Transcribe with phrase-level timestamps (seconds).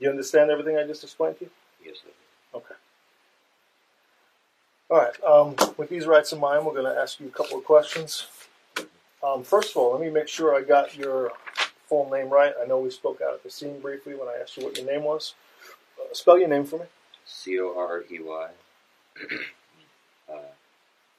[0.00, 1.50] You understand everything I just explained to you?
[1.84, 2.58] Yes, I do.
[2.58, 2.74] Okay.
[4.90, 5.24] All right.
[5.24, 8.26] Um, with these rights in mind, we're going to ask you a couple of questions.
[9.22, 11.32] Um, first of all, let me make sure I got your
[11.88, 12.54] full name right.
[12.62, 14.86] I know we spoke out at the scene briefly when I asked you what your
[14.86, 15.34] name was.
[16.00, 16.86] Uh, spell your name for me.
[17.26, 18.48] C O R E Y.
[20.32, 20.32] uh,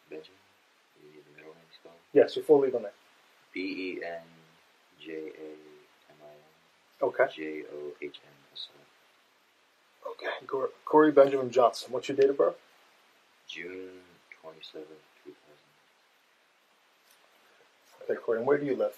[0.09, 0.37] Benjamin.
[1.01, 1.95] The middle name spelled.
[2.13, 2.89] Yes, your full legal name.
[3.53, 4.21] B E N
[4.99, 7.09] J A M I N.
[7.09, 7.25] Okay.
[7.35, 10.03] J O H N S O Okay.
[10.03, 10.09] Cor-
[10.85, 11.91] Corey Benjamin Johnson.
[11.91, 12.55] What's your date of birth?
[13.47, 13.89] June
[14.41, 14.89] twenty seventh,
[15.23, 15.69] two thousand.
[18.03, 18.39] Okay, Corey.
[18.39, 18.93] And where do you live?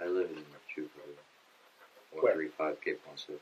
[0.00, 0.42] I live in?
[2.12, 3.40] One three five Cape Point Circle.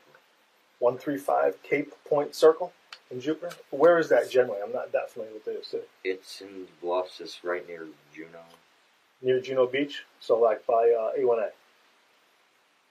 [0.79, 2.73] 135 Cape Point Circle
[3.09, 3.55] in Jupiter.
[3.69, 4.59] Where is that generally?
[4.61, 5.85] I'm not that familiar with the city.
[6.03, 7.21] It's in the bluffs.
[7.21, 8.43] It's right near Juno.
[9.21, 11.51] Near Juno Beach, so like by uh, A1A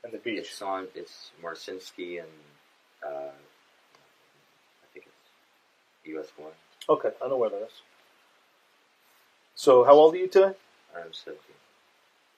[0.05, 0.47] and the beach.
[0.51, 0.87] It's on.
[0.95, 2.29] It's Marcinski and
[3.07, 3.41] uh, I think it's
[6.19, 6.53] US one.
[6.89, 7.73] Okay, I know where that is.
[9.55, 10.55] So, how old are you today?
[10.97, 11.57] I'm seventeen.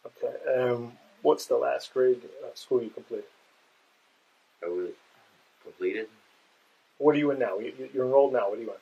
[0.07, 0.35] Okay,
[0.71, 3.27] um, what's the last grade uh, school you completed?
[4.63, 4.91] I was
[5.63, 6.09] completed.
[6.99, 7.59] What are you in now?
[7.59, 8.49] You, you- you're enrolled now.
[8.51, 8.77] What are you in?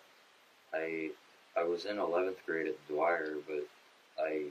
[0.74, 1.10] I
[1.60, 3.66] I was in eleventh grade at Dwyer, but
[4.22, 4.46] I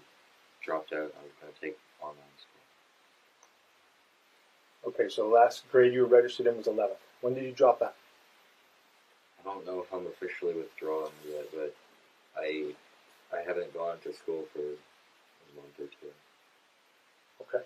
[0.63, 1.13] dropped out.
[1.19, 2.61] I was going to take online school.
[4.93, 6.97] Okay, so the last grade you were registered in was 11th.
[7.21, 7.95] When did you drop out?
[9.41, 11.75] I don't know if I'm officially withdrawing yet, but
[12.37, 12.73] I
[13.33, 16.11] I haven't gone to school for a month or two.
[17.41, 17.63] Okay.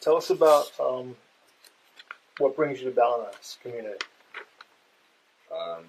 [0.00, 1.14] Tell us about um,
[2.38, 3.98] what brings you to BallenIsles community.
[5.52, 5.84] Um,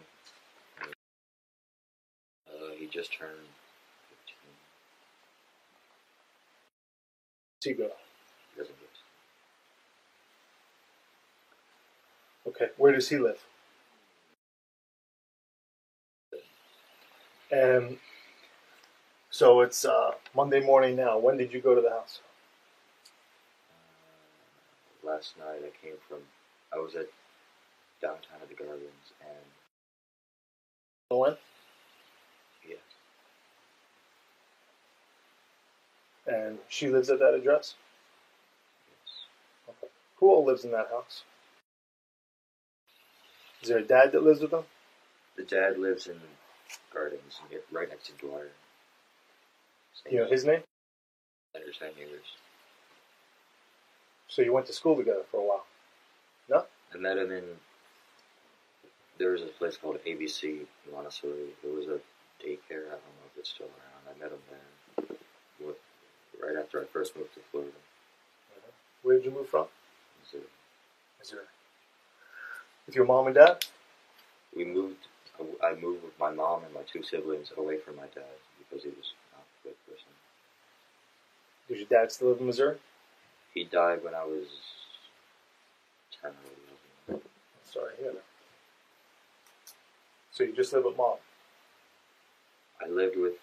[2.50, 3.32] uh, he just turned
[7.64, 8.90] He doesn't get
[12.48, 13.40] Okay, where does he live?
[17.52, 17.98] And
[19.30, 21.20] so it's uh, Monday morning now.
[21.20, 22.22] When did you go to the house?
[25.04, 26.20] Uh, last night I came from,
[26.74, 27.08] I was at
[28.02, 29.46] downtown at the Gardens, and
[31.20, 31.38] When?
[32.68, 32.80] yes,
[36.32, 37.76] And she lives at that address?
[38.90, 39.26] yes,
[39.70, 39.92] Okay.
[40.18, 41.24] Who all lives in that house?
[43.62, 44.64] Is there a dad that lives with them?
[45.38, 46.20] the dad lives in
[46.94, 47.40] Gardens,
[47.72, 48.50] right next to Dwyer.
[50.10, 50.62] You know his name?
[51.56, 52.26] Under ten years.
[54.28, 55.66] So you went to school together for a while.
[56.50, 56.66] No?
[56.94, 57.44] I met him in.
[59.18, 61.54] There was a place called ABC Montessori.
[61.64, 62.00] It was a
[62.44, 62.88] daycare.
[62.88, 64.16] I don't know if it's still around.
[64.16, 64.60] I met him there.
[66.42, 67.72] Right after I first moved to Florida.
[67.72, 68.72] Uh-huh.
[69.04, 69.68] Where did you move from?
[70.32, 70.40] So
[71.20, 71.46] Missouri.
[72.88, 73.64] With your mom and dad?
[74.56, 75.08] we moved.
[75.64, 78.90] I moved with my mom and my two siblings away from my dad because he
[78.90, 80.10] was not a good person.
[81.68, 82.78] Does your dad still live in Missouri?
[83.54, 84.46] He died when I was
[86.22, 87.28] ten or eleven.
[87.72, 88.22] Sorry, that.
[90.32, 91.18] So you just live with mom.
[92.84, 93.34] I lived with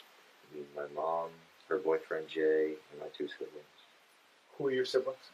[0.77, 1.31] my mom,
[1.69, 3.79] her boyfriend Jay, and my two siblings.
[4.57, 5.31] Who are your siblings?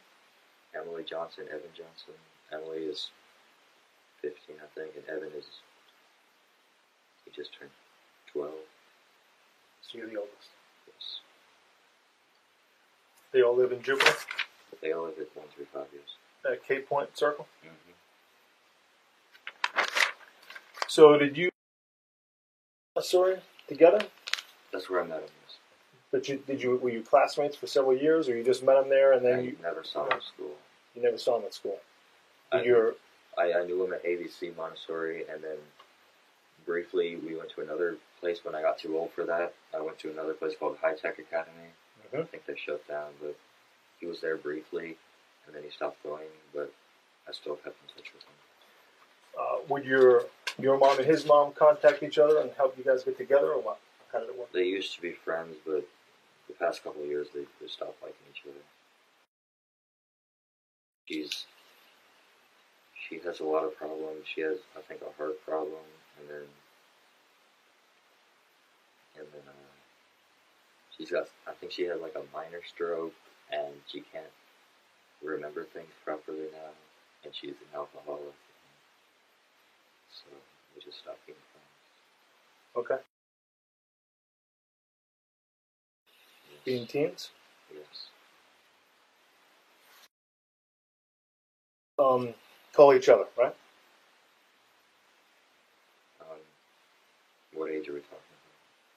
[0.75, 2.13] Emily Johnson, Evan Johnson.
[2.51, 3.09] Emily is
[4.21, 5.45] 15, I think, and Evan is,
[7.23, 7.71] he just turned
[8.33, 8.51] 12.
[9.81, 10.49] So you're the oldest.
[10.87, 11.19] Yes.
[13.31, 14.13] They all live in Jupiter?
[14.81, 16.17] They all live at 135 years.
[16.45, 17.47] At Cape Point Circle?
[17.65, 17.93] Mm-hmm.
[20.87, 21.49] So did you
[23.01, 23.37] sorry
[23.67, 24.01] together?
[24.71, 25.29] That's where I met him.
[26.15, 28.87] But you did you were you classmates for several years or you just met him
[28.87, 30.55] there and then I you, never saw him at school.
[30.95, 31.77] you never saw him at school?
[32.53, 32.95] I, your
[33.37, 35.57] I, I knew him at ABC Montessori, and then
[36.65, 39.53] briefly we went to another place when I got too old for that.
[39.75, 41.67] I went to another place called High Tech Academy.
[42.01, 42.29] I Mhm.
[42.29, 43.35] think they shut down, but
[43.99, 44.97] he was there briefly,
[45.45, 46.29] and then he stopped going.
[46.53, 46.71] But
[47.27, 48.29] I still kept in touch with him.
[49.37, 53.03] uh, would your your mom and his mom contact each other and help you guys
[53.03, 53.79] get together or what?
[54.13, 54.49] How did it work?
[54.53, 55.85] They used to be friends, but
[56.47, 58.63] the past couple of years they, they stopped liking each other.
[61.07, 61.45] She's
[63.07, 64.25] she has a lot of problems.
[64.25, 65.85] She has, I think, a heart problem,
[66.19, 66.47] and then
[69.17, 69.73] and then uh,
[70.97, 71.27] she's got.
[71.47, 73.13] I think she had like a minor stroke,
[73.51, 74.25] and she can't
[75.23, 76.73] remember things properly now,
[77.23, 78.35] and she's an alcoholic.
[80.11, 80.31] So
[80.75, 82.85] we just stopped being friends.
[82.85, 83.01] Okay.
[86.65, 87.29] Being teens.
[87.73, 88.07] Yes.
[91.97, 92.33] Um,
[92.73, 93.55] call each other, right?
[96.19, 96.37] Um,
[97.53, 98.19] what age are we talking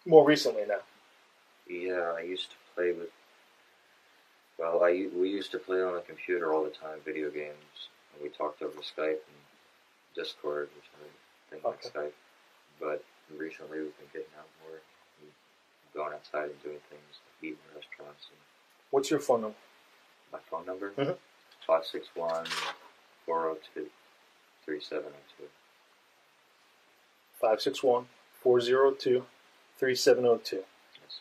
[0.06, 0.80] More recently now.
[1.68, 3.10] Yeah, I used to play with.
[4.58, 8.22] Well, I we used to play on the computer all the time, video games, and
[8.22, 9.40] we talked over Skype and
[10.16, 11.88] Discord, which I think like Okay.
[11.90, 12.12] Skype.
[12.80, 13.04] But
[13.36, 14.78] recently, we've been getting out more,
[15.94, 18.26] going outside and doing things, eating in restaurants.
[18.30, 18.38] And
[18.90, 19.56] What's your phone number?
[20.32, 21.18] my phone number Mhm.
[21.66, 22.46] five six one
[23.24, 23.90] four zero two
[24.64, 25.48] three seven zero two.
[27.40, 28.08] 561
[28.42, 29.24] 402
[29.78, 30.56] 3702.
[31.00, 31.20] Yes.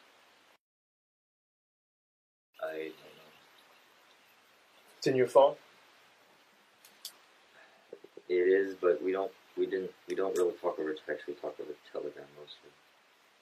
[2.64, 3.32] I don't know.
[4.98, 5.56] It's in your phone?
[8.28, 9.32] It is, but we don't.
[9.56, 9.92] We didn't.
[10.08, 11.28] We don't really talk over text.
[11.28, 12.72] We talk over Telegram mostly.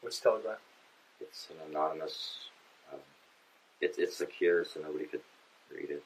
[0.02, 0.58] What's Telegram?
[1.22, 2.50] It's an anonymous.
[2.92, 3.00] Um,
[3.82, 5.22] it's it's secure, so nobody could
[5.74, 6.04] read it.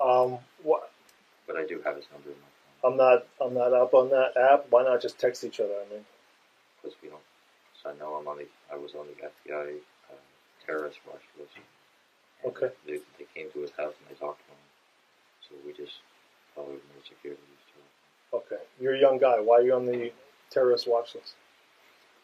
[0.00, 0.90] Um, what?
[1.46, 2.50] But I do have his number in my
[2.82, 3.26] phone I'm not.
[3.40, 4.66] I'm not up on that app.
[4.70, 5.74] Why not just text each other?
[5.74, 6.04] I mean,
[6.76, 7.22] because we don't.
[7.82, 8.46] So I know I'm on the.
[8.72, 9.76] I was on the FBI
[10.10, 10.22] uh,
[10.64, 11.52] terrorist watch list.
[12.44, 12.72] Okay.
[12.86, 14.62] They, they came to his house and they talked to him.
[15.48, 15.98] So we just
[16.54, 17.42] followed more security
[18.36, 18.62] okay.
[18.80, 19.40] You're a young guy.
[19.40, 20.12] Why are you on the
[20.50, 21.34] terrorist watch list?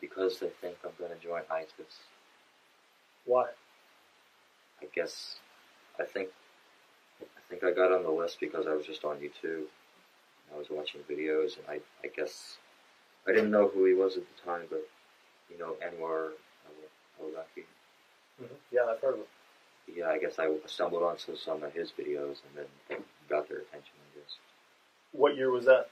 [0.02, 2.00] Because they think I'm going to join ISIS.
[3.24, 3.46] Why?
[4.82, 5.36] I guess
[5.98, 6.28] I think
[7.22, 9.64] I think I got on the list because I was just on YouTube.
[10.54, 12.56] I was watching videos, and I I guess
[13.26, 14.86] I didn't know who he was at the time, but
[15.50, 16.30] you know Anwar
[17.22, 17.64] Awlaki.
[18.38, 19.26] hmm Yeah, I've heard of him.
[19.96, 23.94] Yeah, I guess I stumbled onto some of his videos and then got their attention.
[23.98, 24.36] I guess
[25.12, 25.88] What year was that?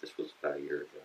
[0.00, 1.02] this was about a year ago.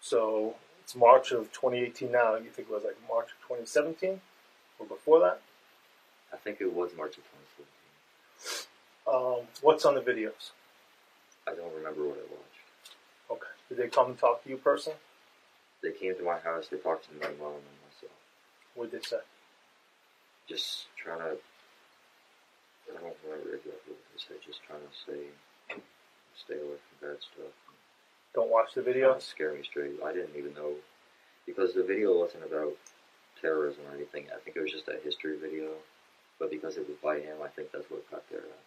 [0.00, 0.54] So
[0.88, 2.36] it's March of 2018 now.
[2.36, 4.22] You think it was like March of 2017
[4.78, 5.42] or before that?
[6.32, 7.24] I think it was March of
[9.04, 9.04] 2014.
[9.04, 10.56] Um, what's on the videos?
[11.46, 12.64] I don't remember what I watched.
[13.30, 13.52] Okay.
[13.68, 14.96] Did they come and talk to you personally?
[15.82, 16.68] They came to my house.
[16.70, 18.16] They talked to my mom and myself.
[18.74, 19.20] What did they say?
[20.48, 21.36] just trying to.
[22.88, 24.40] I don't remember exactly what they said.
[24.40, 25.20] Just trying to say,
[26.32, 27.67] stay away from bad stuff.
[28.38, 29.18] Don't watch the video.
[29.18, 29.98] scare me straight.
[30.06, 30.74] I didn't even know
[31.44, 32.70] because the video wasn't about
[33.42, 34.26] terrorism or anything.
[34.32, 35.70] I think it was just a history video.
[36.38, 38.62] But because it was by him, I think that's what got their uh,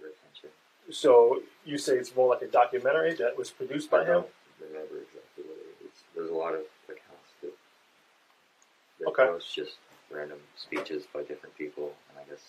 [0.00, 0.48] their attention.
[0.90, 4.04] So you say it's more like a documentary that was produced by him?
[4.04, 4.22] I him.
[4.22, 5.92] don't remember exactly what it is.
[6.16, 7.52] There's a lot of accounts that
[9.00, 9.26] that Okay.
[9.26, 9.76] post just
[10.10, 12.40] random speeches by different people, and I guess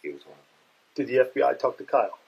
[0.00, 0.94] he was one of them.
[0.94, 2.20] Did the FBI talk to Kyle?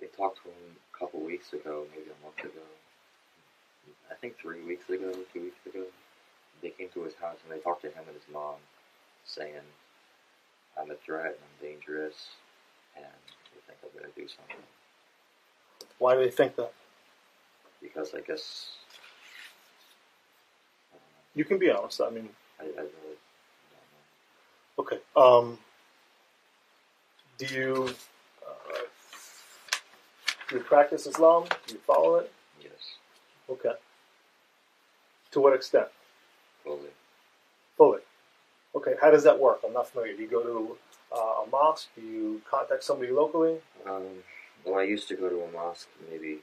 [0.00, 2.62] They talked to him couple weeks ago, maybe a month ago.
[4.10, 5.84] I think three weeks ago, two weeks ago.
[6.62, 8.56] They came to his house and they talked to him and his mom,
[9.24, 9.64] saying,
[10.78, 12.28] "I'm a threat and I'm dangerous,
[12.96, 13.06] and
[13.54, 14.62] they think I'm going to do something."
[15.98, 16.72] Why do they think that?
[17.80, 18.72] Because I guess
[20.92, 20.98] I.
[21.34, 22.02] You can be honest.
[22.02, 22.28] I mean,
[22.60, 23.16] I, I really
[23.72, 23.88] don't
[24.76, 24.80] know.
[24.80, 24.98] okay.
[25.16, 25.58] Um,
[27.38, 27.92] do you uh,
[30.58, 31.44] you practice Islam?
[31.66, 32.32] Do you follow it?
[32.62, 32.72] Yes,
[33.48, 33.72] Okay.
[35.32, 35.86] To what extent?
[36.64, 36.90] fully.
[37.76, 38.00] Fully.
[38.74, 38.94] Okay.
[39.00, 39.60] How does that work?
[39.66, 40.14] I'm not familiar.
[40.16, 40.76] Do you go to
[41.16, 41.88] uh, a mosque?
[41.96, 43.56] Do you contact somebody locally?
[43.86, 44.02] Um,
[44.64, 46.38] well, I used to go to a mosque maybe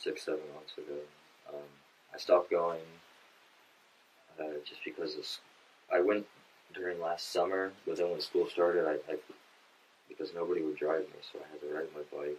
[0.00, 0.98] six, seven months ago.
[1.48, 1.62] Um,
[2.14, 2.80] I stopped going
[4.40, 5.40] uh, just because of, s-
[5.92, 6.26] I went
[6.74, 9.16] during last summer, but then when school started, I, I
[10.08, 12.38] because nobody would drive me, so I had to ride my bike.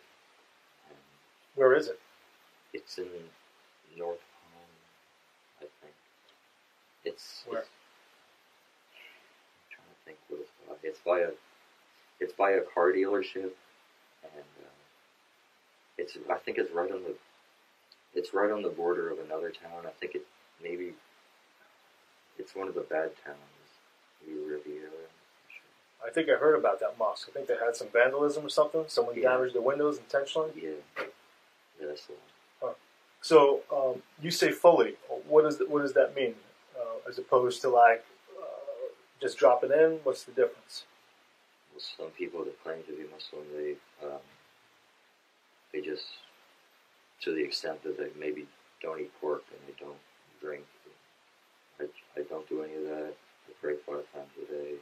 [0.89, 0.97] And
[1.55, 1.99] Where is it?
[2.75, 3.07] it's in
[3.97, 4.67] North Palm,
[5.59, 5.93] I think.
[7.05, 7.59] It's Where?
[7.61, 7.69] It's,
[8.91, 10.75] I'm trying to think what it's by.
[10.83, 11.31] It's by a
[12.19, 13.51] it's by a car dealership,
[14.23, 14.75] and uh,
[15.97, 17.15] it's I think it's right on the
[18.13, 19.85] it's right on the border of another town.
[19.85, 20.25] I think it
[20.61, 20.93] maybe
[22.37, 23.69] it's one of the bad towns,
[24.25, 25.04] maybe Riviera.
[26.05, 27.27] I think I heard about that mosque.
[27.29, 28.85] I think they had some vandalism or something.
[28.87, 29.29] Someone Yeah.
[29.31, 30.51] damaged the windows intentionally.
[30.55, 30.71] Yeah,
[31.79, 32.13] yeah, that's the
[32.59, 32.75] one.
[33.21, 34.95] So um, you say fully.
[35.27, 36.35] What does what does that mean?
[36.79, 38.05] Uh, as opposed to like
[38.39, 38.87] uh,
[39.19, 39.99] just dropping in.
[40.03, 40.83] What's the difference?
[41.73, 44.21] Well, some people that claim to be Muslim, they um,
[45.73, 46.05] they just
[47.21, 48.45] to the extent that they maybe
[48.81, 49.97] don't eat pork and they don't
[50.39, 50.63] drink.
[51.79, 51.85] I,
[52.17, 53.13] I don't do any of that.
[53.49, 54.73] I pray five times a day.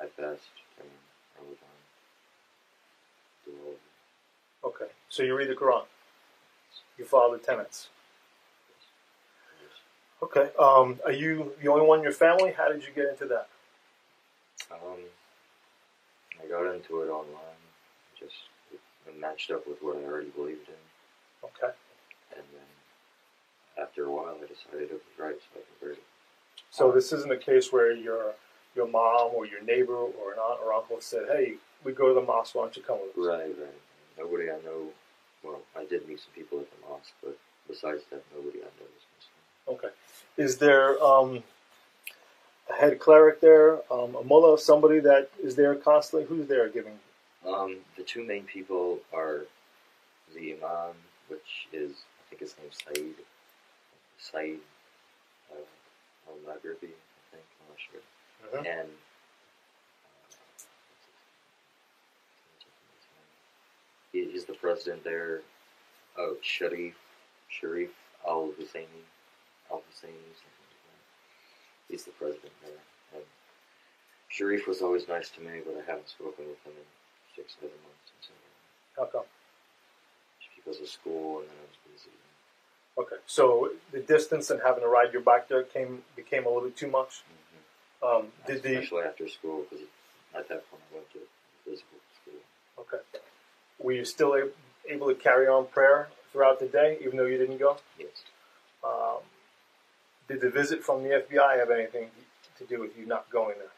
[0.00, 0.42] I fast
[0.76, 0.92] during
[1.36, 1.56] Ramadan.
[3.44, 3.80] Do all of it.
[4.82, 4.92] Okay.
[5.08, 5.84] So you read the Quran.
[6.98, 7.88] You follow the tenets.
[9.60, 9.72] Yes.
[10.22, 10.50] Okay.
[10.58, 12.52] Um, are you the only one in your family?
[12.56, 13.48] How did you get into that?
[14.72, 14.98] Um,
[16.42, 17.58] I got into it online,
[18.18, 18.34] just
[18.72, 18.80] it,
[19.20, 21.72] matched up with what I already believed in, Okay.
[22.36, 26.02] and then after a while, I decided it was right, so I converted.
[26.70, 28.34] So this isn't a case where your
[28.74, 32.14] your mom or your neighbor or an aunt or uncle said, "Hey, we go to
[32.14, 32.54] the mosque.
[32.54, 33.80] Why don't you come with us?" Right, right.
[34.18, 34.88] Nobody I know.
[35.42, 38.88] Well, I did meet some people at the mosque, but besides that, nobody I know
[38.96, 39.76] is Muslim.
[39.76, 39.88] Okay.
[40.36, 41.42] Is there um,
[42.70, 46.26] a head cleric there, um, a mullah, somebody that is there constantly?
[46.26, 46.98] Who's there giving?
[47.46, 49.46] Um, the two main people are
[50.34, 50.94] the Imam,
[51.28, 53.14] which is I think his name's Saeed,
[54.18, 54.60] Saeed
[55.52, 57.44] uh, Al Maghribi, I think.
[57.60, 58.00] I'm not sure.
[58.44, 58.58] Mhm.
[58.58, 58.92] And uh,
[64.12, 65.42] he, he's the president there.
[66.16, 66.94] Oh, Sharif,
[67.48, 67.90] Sharif
[68.26, 69.04] Al Husseini,
[69.70, 71.02] Al Husseini, something like that.
[71.88, 72.80] He's the president there.
[73.14, 73.22] And
[74.28, 76.86] Sharif was always nice to me, but I haven't spoken with him in
[77.36, 79.24] six, seven months since I How come?
[80.40, 82.10] just because of school and then I was busy.
[82.98, 83.16] Okay.
[83.26, 86.76] So the distance and having to ride your bike there came became a little bit
[86.76, 87.22] too much.
[87.22, 87.47] Mm-hmm.
[88.02, 89.84] Um, did the Especially after school, because
[90.34, 91.18] at that point I went to
[91.64, 92.40] physical school.
[92.78, 93.02] okay?
[93.78, 94.50] Were you still a-
[94.88, 97.78] able to carry on prayer throughout the day, even though you didn't go?
[97.98, 98.22] Yes.
[98.84, 99.18] Um,
[100.28, 102.10] did the visit from the FBI have anything
[102.58, 103.72] to do with you not going there?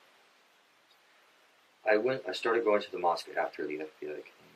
[1.90, 2.22] I went.
[2.28, 4.50] I started going to the mosque after the FBI came.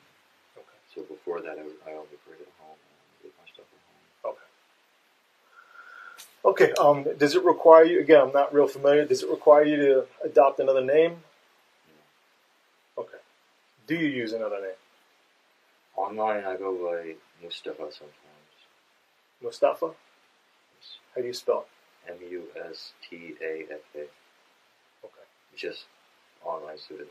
[0.57, 0.79] Okay.
[0.93, 3.81] So before that, I, I only prayed at home and did my stuff at
[4.27, 4.35] home.
[6.45, 6.71] Okay.
[6.79, 7.99] Um, does it require you?
[7.99, 9.05] Again, I'm not real familiar.
[9.05, 11.23] Does it require you to adopt another name?
[12.97, 13.17] Okay.
[13.87, 14.79] Do you use another name?
[15.97, 18.55] Online, I go by Mustafa sometimes.
[19.41, 19.87] Mustafa.
[19.87, 20.97] Yes.
[21.15, 21.65] How do you spell
[22.07, 23.99] M U S T A F A.
[23.99, 25.25] Okay.
[25.55, 25.85] Just
[26.43, 27.07] online pseudonym.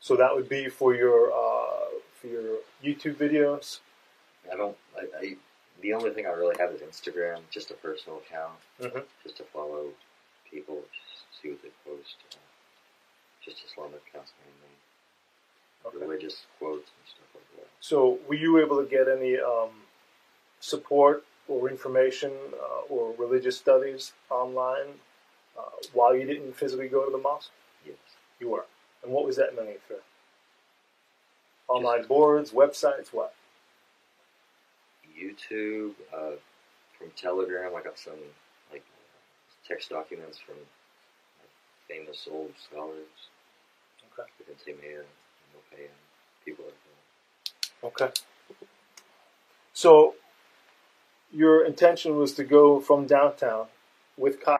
[0.00, 1.88] So that would be for your uh,
[2.20, 3.80] for your YouTube videos.
[4.52, 4.76] I don't.
[4.96, 5.36] I, I.
[5.80, 9.06] The only thing I really have is Instagram, just a personal account, Mhm.
[9.22, 9.92] just to follow
[10.50, 12.16] people, just see what they post.
[12.32, 12.38] Uh,
[13.44, 14.76] just Islamic accounts mainly,
[15.84, 15.96] Okay.
[15.98, 17.68] religious quotes and stuff like that.
[17.80, 19.86] So were you able to get any um,
[20.60, 25.00] support or information uh, or religious studies online
[25.56, 27.52] uh, while you didn't physically go to the mosque?
[27.84, 27.96] Yes.
[28.40, 28.66] You were.
[29.02, 30.02] And what was that money through?
[31.68, 33.34] Online boards, websites, what?
[35.18, 36.36] YouTube, uh,
[36.98, 38.14] from Telegram, I got some
[38.72, 38.84] like
[39.66, 41.50] text documents from like,
[41.88, 43.28] famous old scholars,
[44.18, 44.28] Okay.
[44.66, 45.88] Taymiyyah, Ibn Qayyim,
[46.44, 46.74] people like
[47.82, 47.86] that.
[47.86, 48.12] Okay.
[49.72, 50.14] So
[51.32, 53.66] your intention was to go from downtown
[54.16, 54.58] with Kyle.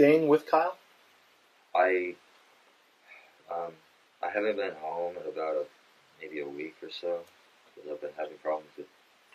[0.00, 0.76] Staying with Kyle?
[1.74, 2.14] I
[3.50, 3.72] um,
[4.22, 5.64] I haven't been home in about a,
[6.20, 7.20] maybe a week or so
[7.74, 8.86] because I've been having problems with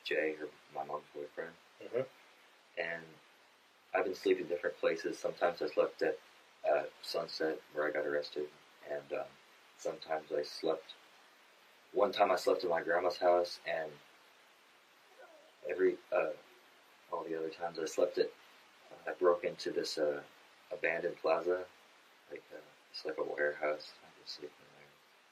[0.04, 2.06] Jay, her my mom's boyfriend, Mhm.
[2.78, 3.04] and
[3.94, 5.18] I've been sleeping different places.
[5.18, 6.18] Sometimes I slept at
[6.70, 8.48] uh, Sunset where I got arrested,
[8.90, 9.28] and um,
[9.78, 10.94] sometimes I slept.
[11.94, 13.92] One time I slept at my grandma's house, and
[15.70, 16.30] every uh,
[17.12, 18.30] all the other times I slept at,
[19.08, 20.22] I broke into this uh,
[20.72, 21.63] abandoned plaza,
[22.32, 22.58] like uh,
[22.92, 23.92] it's like a warehouse.
[24.25, 24.56] Sleeping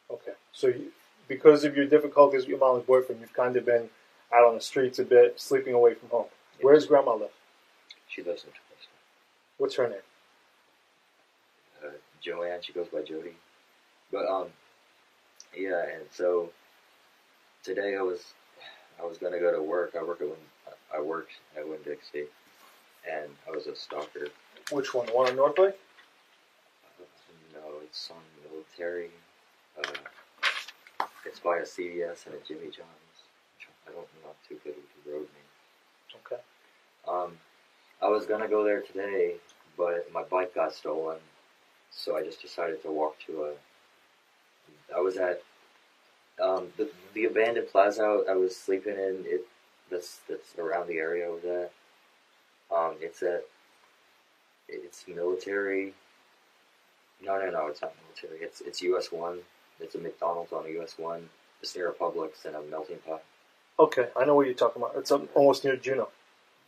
[0.10, 0.18] there.
[0.18, 0.34] Okay.
[0.52, 0.92] So you,
[1.32, 3.90] because of your difficulties with your mom's boyfriend, you've kind of been
[4.34, 6.26] out on the streets a bit, sleeping away from home.
[6.60, 6.66] Yeah.
[6.66, 7.30] Where's grandma live?
[8.10, 8.50] She lives in.
[9.58, 10.00] What's her name?
[11.82, 12.60] uh, Joanne.
[12.62, 13.36] She goes by Jody.
[14.12, 14.48] But um,
[15.56, 16.50] yeah, and so
[17.64, 18.34] today I was
[19.02, 19.96] I was gonna go to work.
[19.98, 20.36] I work at Win,
[20.94, 22.26] I worked at Winn Dixie,
[23.10, 24.28] and I was a stalker.
[24.72, 25.06] Which one?
[25.06, 25.76] The one on North Lake?
[27.54, 28.18] No, it's on
[28.52, 29.12] military.
[29.78, 29.92] Uh,
[31.26, 33.12] it's by a CVS and a Jimmy John's.
[33.88, 36.22] I don't I'm too good with the road name.
[36.26, 36.42] Okay.
[37.08, 37.38] Um,
[38.02, 39.36] I was gonna go there today,
[39.78, 41.18] but my bike got stolen,
[41.90, 43.54] so I just decided to walk to a.
[44.96, 45.42] I was at
[46.42, 49.24] um, the the abandoned plaza I was sleeping in.
[49.26, 49.46] It
[49.90, 51.72] that's that's around the area was at.
[52.76, 53.44] Um, it's at.
[54.68, 55.94] It's military.
[57.24, 57.68] No, no, no.
[57.68, 58.44] It's not military.
[58.44, 59.40] It's it's US one.
[59.82, 61.30] It's a McDonald's on a US one.
[61.62, 63.24] It's near a Publix and a melting pot.
[63.80, 64.96] Okay, I know what you're talking about.
[64.96, 66.10] It's up almost near Juno.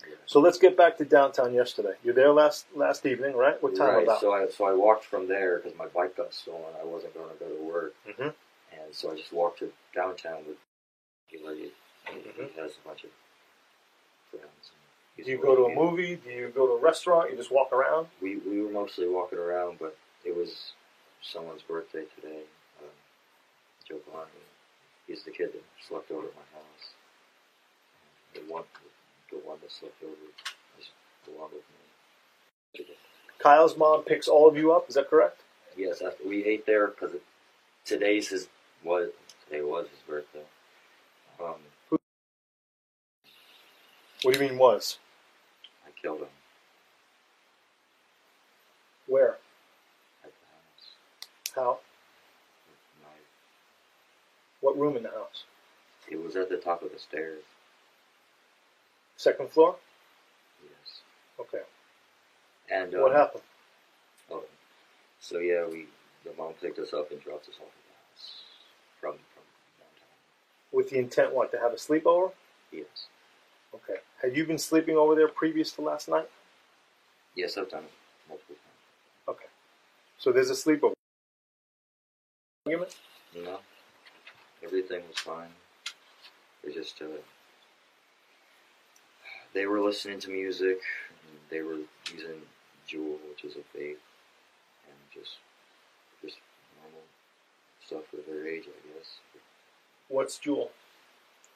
[0.08, 0.16] Yeah.
[0.26, 1.94] So let's get back to downtown yesterday.
[2.04, 3.62] You're there last last evening, right?
[3.62, 4.04] What time right.
[4.04, 4.22] about?
[4.22, 6.74] So I so I walked from there because my bike got stolen.
[6.80, 8.22] I wasn't going to go to work, mm-hmm.
[8.24, 10.58] and so I just walked to downtown with
[11.32, 11.72] Gilly.
[12.06, 12.52] He, Mhm.
[12.54, 13.12] he has a bunch of
[14.30, 14.72] friends.
[15.16, 16.16] Do you go to a movie?
[16.16, 17.32] Do you go to a restaurant?
[17.32, 18.08] You just walk around?
[18.22, 20.74] We we were mostly walking around, but it was
[21.22, 22.42] someone's birthday today.
[23.94, 24.30] Jovanni,
[25.08, 26.94] he's the kid that slept over at my house.
[28.34, 28.64] The one,
[29.32, 30.14] the one that slept over
[30.80, 30.88] is
[31.28, 32.86] along with me.
[33.40, 34.90] Kyle's mom picks all of you up.
[34.90, 35.42] Is that correct?
[35.78, 37.12] Yes, we ate there because
[37.86, 38.48] today's his
[38.84, 39.10] was
[39.48, 40.44] today was his birthday.
[41.44, 41.56] Um,
[44.24, 45.00] What do you mean was?
[45.86, 46.28] I killed him
[49.08, 49.38] Where?
[50.24, 51.56] at the house.
[51.56, 51.80] How?
[54.64, 54.78] With a knife.
[54.78, 55.44] What room in the house?
[56.10, 57.44] It was at the top of the stairs.
[59.18, 59.76] Second floor?
[60.64, 61.02] Yes.
[61.40, 61.64] Okay.
[62.72, 63.44] And What um, happened?
[64.32, 64.44] Oh,
[65.20, 65.88] so yeah, we
[66.24, 68.44] the mom picked us up and dropped us off at the house
[69.00, 69.44] from from
[69.80, 70.08] downtown.
[70.72, 71.52] With the intent what?
[71.52, 72.32] To have a sleepover?
[72.72, 73.08] Yes,
[73.76, 74.00] Okay.
[74.22, 76.30] Had you been sleeping over there previous to last night?
[77.36, 77.92] yes, I've done it
[78.30, 79.38] multiple times.
[79.38, 79.46] Okay.
[80.18, 80.94] So there's a sleepover.
[82.66, 82.96] Argument?
[83.36, 83.60] No,
[84.64, 85.50] everything was fine.
[86.64, 87.06] They just uh,
[89.54, 90.80] they were listening to music.
[91.10, 91.80] And they were
[92.12, 92.42] using
[92.88, 94.02] Juul, which is a vape,
[94.88, 95.38] and just
[96.22, 96.38] just
[96.82, 97.02] normal
[97.86, 99.18] stuff for their age, I guess.
[100.10, 100.70] What's Juul?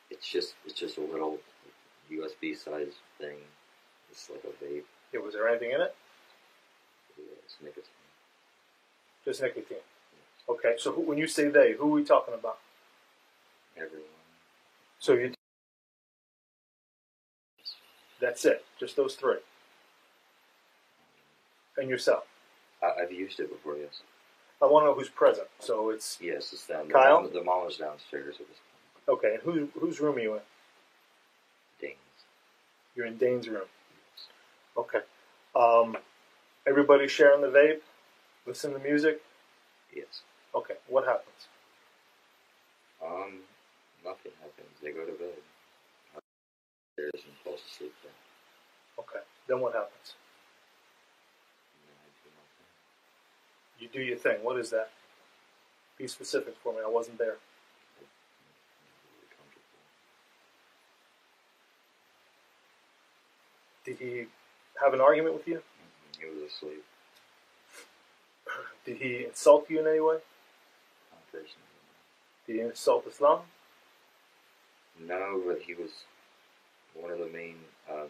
[0.10, 1.40] It's just it's just a little
[2.12, 3.38] USB sized thing.
[4.12, 4.84] It's like a vape.
[5.14, 5.96] Yeah, was there anything in it?
[7.44, 7.84] It's nicotine.
[9.26, 9.78] Just nicotine.
[10.50, 10.76] Okay.
[10.78, 12.60] So who, when you say they, who are we talking about?
[13.78, 14.08] Everyone.
[15.00, 15.34] So you.
[18.20, 18.66] That's it.
[18.80, 19.38] Just those three.
[21.78, 22.24] And yourself.
[22.84, 23.78] I, I've used it before.
[23.78, 24.02] Yes.
[24.62, 25.48] I want to know who's present.
[25.60, 26.90] So it's Yes, it's them.
[26.90, 27.18] Kyle?
[27.22, 28.36] The mom, the mom was downstairs.
[28.40, 29.36] It was okay.
[29.36, 30.42] And who, whose room are you in?
[31.80, 31.96] Danes.
[32.96, 33.68] You're in Dane's room.
[34.78, 35.00] Okay.
[35.56, 35.98] Um,
[36.68, 37.82] everybody sharing the vape,
[38.48, 39.22] listen to music.
[39.96, 40.22] Yes.
[40.56, 40.76] Okay.
[40.88, 41.48] What happens?
[43.06, 43.40] Um,
[44.08, 44.72] nothing happens.
[44.82, 45.44] They go to bed.
[46.16, 48.16] Upstairs and fall asleep there.
[49.00, 49.24] Okay.
[49.48, 50.16] Then what happens?
[51.84, 53.84] Then do.
[53.84, 54.38] You do your thing.
[54.44, 54.90] What is that?
[55.98, 56.80] Be specific for me.
[56.86, 57.36] I wasn't there.
[58.00, 58.08] I'm
[59.12, 59.84] really comfortable.
[63.84, 64.28] Did he
[64.82, 65.62] have an argument with you?
[66.20, 66.84] He was asleep.
[68.86, 70.20] Did he insult you in any way?
[71.34, 73.42] Did he insult Islam?
[75.06, 75.92] No, but he was
[76.94, 77.56] one of the main,
[77.92, 78.08] um,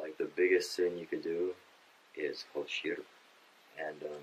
[0.00, 1.54] like the biggest sin you could do
[2.16, 3.04] is called shirk,
[3.78, 4.22] and um,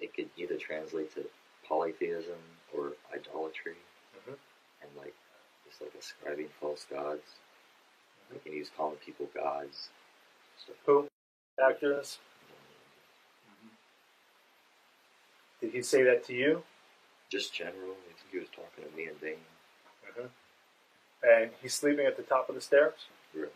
[0.00, 1.24] it could either translate to
[1.66, 2.38] polytheism
[2.76, 3.76] or idolatry,
[4.16, 4.38] Mhm.
[4.82, 5.14] and like
[5.66, 7.36] it's like ascribing false gods.
[8.30, 9.90] Like, and he was calling people gods.
[10.58, 11.08] Stuff Who?
[11.62, 12.18] Actors?
[15.60, 16.64] Did he say that to you?
[17.28, 17.96] Just general.
[18.30, 19.36] I he was talking to me and Dane.
[21.22, 22.94] And he's sleeping at the top of the stairs,
[23.34, 23.50] Really.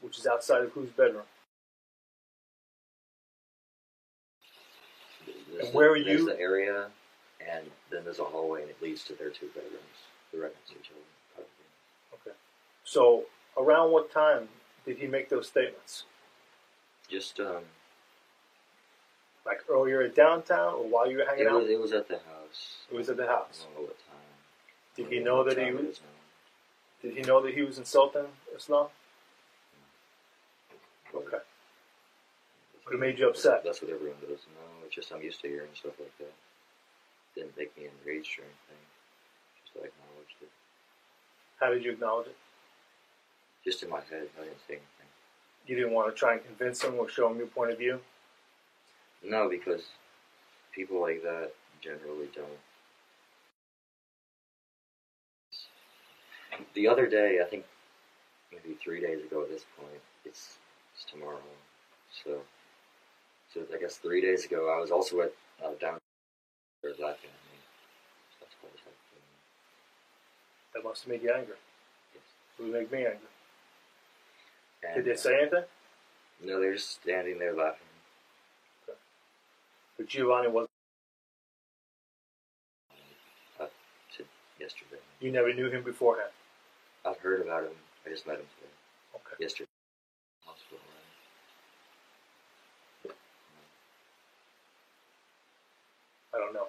[0.00, 1.24] which is outside of whose bedroom?
[5.52, 6.90] There's And where are the, there's you- the area,
[7.46, 9.80] and then there's a hallway, and it leads to their two bedrooms.
[10.32, 11.44] They're to each other.
[12.14, 12.36] Okay.
[12.84, 13.24] So
[13.56, 14.48] around what time
[14.86, 16.04] did he make those statements?
[17.08, 17.62] Just um,
[19.44, 21.60] Like earlier at downtown, or while you were hanging it out?
[21.60, 22.78] was it was at the house.
[22.90, 23.66] It was at the I house.
[23.66, 23.96] don't know what.
[24.96, 26.00] Did he know that he was?
[27.02, 28.26] Did he know that he was insulting
[28.56, 28.86] Islam?
[31.14, 31.38] Okay.
[32.84, 33.62] What made you upset?
[33.64, 34.40] That's what everyone does.
[34.54, 36.32] No, it's just I'm used to hearing stuff like that.
[37.34, 38.82] Didn't make me enraged or anything.
[39.62, 40.50] Just I acknowledged it.
[41.60, 42.36] How did you acknowledge it?
[43.64, 45.10] Just in my head, I didn't say anything.
[45.66, 48.00] You didn't want to try and convince him or show him your point of view.
[49.22, 49.82] No, because
[50.74, 52.60] people like that generally don't.
[56.74, 57.64] The other day, I think
[58.52, 60.58] maybe three days ago at this point, it's,
[60.94, 61.38] it's tomorrow.
[62.24, 62.40] So,
[63.52, 65.32] so I guess three days ago, I was also at
[65.64, 65.98] uh, down
[66.82, 67.58] there laughing at me.
[68.40, 69.24] That's what was happening.
[70.74, 71.54] That must have made you angry.
[72.14, 72.22] Yes.
[72.58, 73.18] It would make me angry.
[74.82, 75.64] And, Did they say anything?
[76.44, 77.86] No, they're just standing there laughing.
[79.96, 80.68] But Jovanni was.
[83.60, 83.66] Uh,
[84.16, 84.24] to
[84.58, 85.00] yesterday.
[85.20, 86.30] You never knew him beforehand.
[87.04, 87.72] I've heard about him.
[88.06, 88.72] I just met him today.
[89.16, 89.42] Okay.
[89.42, 89.68] Yesterday.
[90.44, 90.78] Hospital.
[96.34, 96.66] I don't know.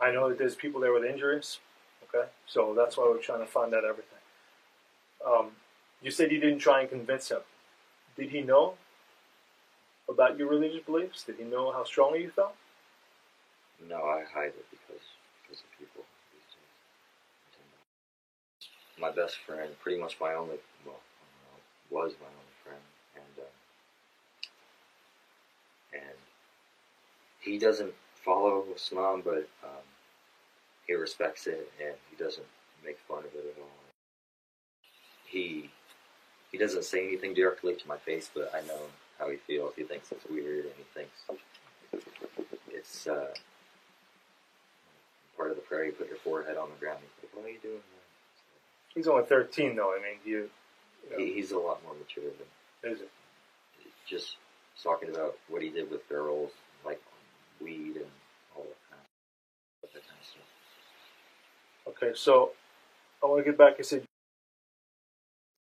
[0.00, 1.58] I know that there's people there with injuries.
[2.14, 4.18] Okay, so that's why we're trying to find out everything.
[5.26, 5.50] Um,
[6.02, 7.40] you said you didn't try and convince him.
[8.16, 8.74] Did he know
[10.08, 11.24] about your religious beliefs?
[11.24, 12.54] Did he know how strongly you felt?
[13.88, 15.02] No, I hide it because
[15.42, 16.70] because of people these days.
[19.00, 22.82] My best friend, pretty much my only, well, know, was my only friend,
[23.16, 23.52] and um,
[25.94, 26.18] and
[27.40, 27.92] he doesn't
[28.24, 29.84] follow Islam, but um,
[30.86, 32.46] he respects it and he doesn't
[32.84, 33.68] make fun of it at all.
[35.26, 35.70] He
[36.52, 38.80] he doesn't say anything directly to my face, but I know
[39.18, 39.74] how he feels.
[39.76, 41.44] He thinks it's weird, and he thinks
[42.72, 43.34] it's uh,
[45.36, 45.86] part of the prayer.
[45.86, 47.00] You put your forehead on the ground.
[47.02, 47.93] He's like, "Why are you doing that?"
[48.94, 49.92] He's only 13, though.
[49.92, 50.50] I mean, you.
[51.04, 53.10] you know, He, he's a lot more mature than is it?
[54.08, 54.36] just
[54.82, 56.50] talking about what he did with girls,
[56.84, 57.00] like
[57.60, 58.06] weed and
[58.56, 59.02] all that kind
[59.82, 60.48] of, that kind of stuff.
[62.02, 62.50] Okay, so
[63.22, 63.74] I want to get back.
[63.78, 64.04] I said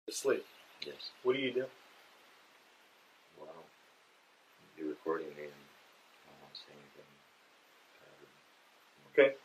[0.09, 0.45] sleep.
[0.85, 1.11] Yes.
[1.23, 1.65] What do you do?
[3.39, 3.49] Well,
[4.77, 7.09] you're recording me, and I don't want to say anything.
[9.13, 9.35] Okay.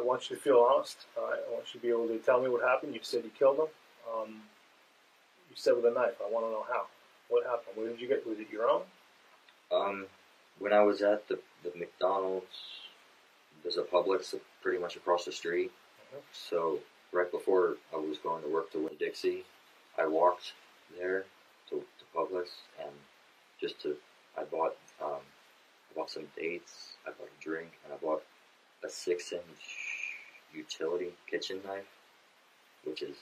[0.00, 1.06] I, I want you to feel honest.
[1.16, 1.38] Right.
[1.48, 2.94] I want you to be able to tell me what happened.
[2.94, 3.66] You said you killed him.
[4.12, 4.28] Um,
[5.48, 6.14] you said with a knife.
[6.24, 6.86] I want to know how.
[7.28, 7.76] What happened?
[7.76, 8.26] Where did you get?
[8.26, 8.82] Was it your own?
[9.72, 10.06] Um,
[10.58, 12.46] when I was at the, the McDonald's,
[13.62, 15.70] there's a Publix pretty much across the street.
[16.12, 16.20] Mhm.
[16.32, 16.80] So
[17.12, 19.44] right before I was going to work to Winn Dixie,
[19.98, 20.52] I walked
[20.98, 21.24] there
[21.68, 22.48] to, to Publix
[22.80, 22.90] and
[23.60, 23.96] just to
[24.36, 25.20] I bought um,
[25.90, 28.22] I bought some dates, I bought a drink, and I bought
[28.84, 29.42] a six inch
[30.54, 31.86] utility kitchen knife,
[32.84, 33.16] which is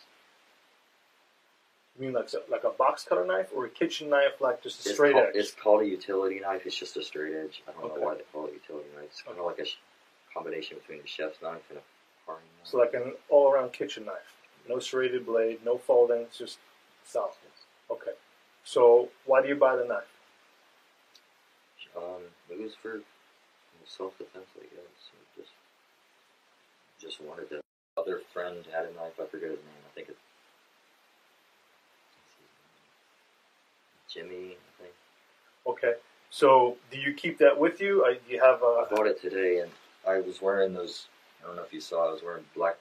[1.97, 4.87] You mean like so- like a box cutter knife or a kitchen knife, like just
[4.87, 5.35] a straight called, edge?
[5.37, 6.65] It's called a utility knife.
[6.65, 7.63] It's just a straight edge.
[7.67, 7.95] I don't Okay.
[8.01, 9.07] know why they call it utility knife.
[9.07, 9.79] It's kind of like a sh-
[10.33, 11.83] combination between a chef's knife and a
[12.25, 12.67] paring knife.
[12.69, 14.37] So like an all-around kitchen knife.
[14.69, 16.21] No serrated blade, no folding.
[16.23, 16.59] It's just
[17.05, 17.33] solid.
[17.91, 18.13] Okay.
[18.65, 20.07] So why do you buy the knife?
[21.97, 23.01] Um, it was for
[23.87, 25.11] self defense, I guess.
[27.01, 27.61] Just wanted to.
[27.97, 29.19] Other friend had a knife.
[29.21, 29.83] I forget his name.
[29.91, 30.19] I think it's
[34.13, 34.57] Jimmy.
[34.57, 34.95] I think
[35.67, 35.95] Okay.
[36.31, 38.05] So do you keep that with you?
[38.05, 38.95] I, you have I a?
[38.95, 39.71] bought it today, and
[40.07, 41.07] I was wearing those.
[41.43, 42.09] I don't know if you saw.
[42.09, 42.77] I was wearing black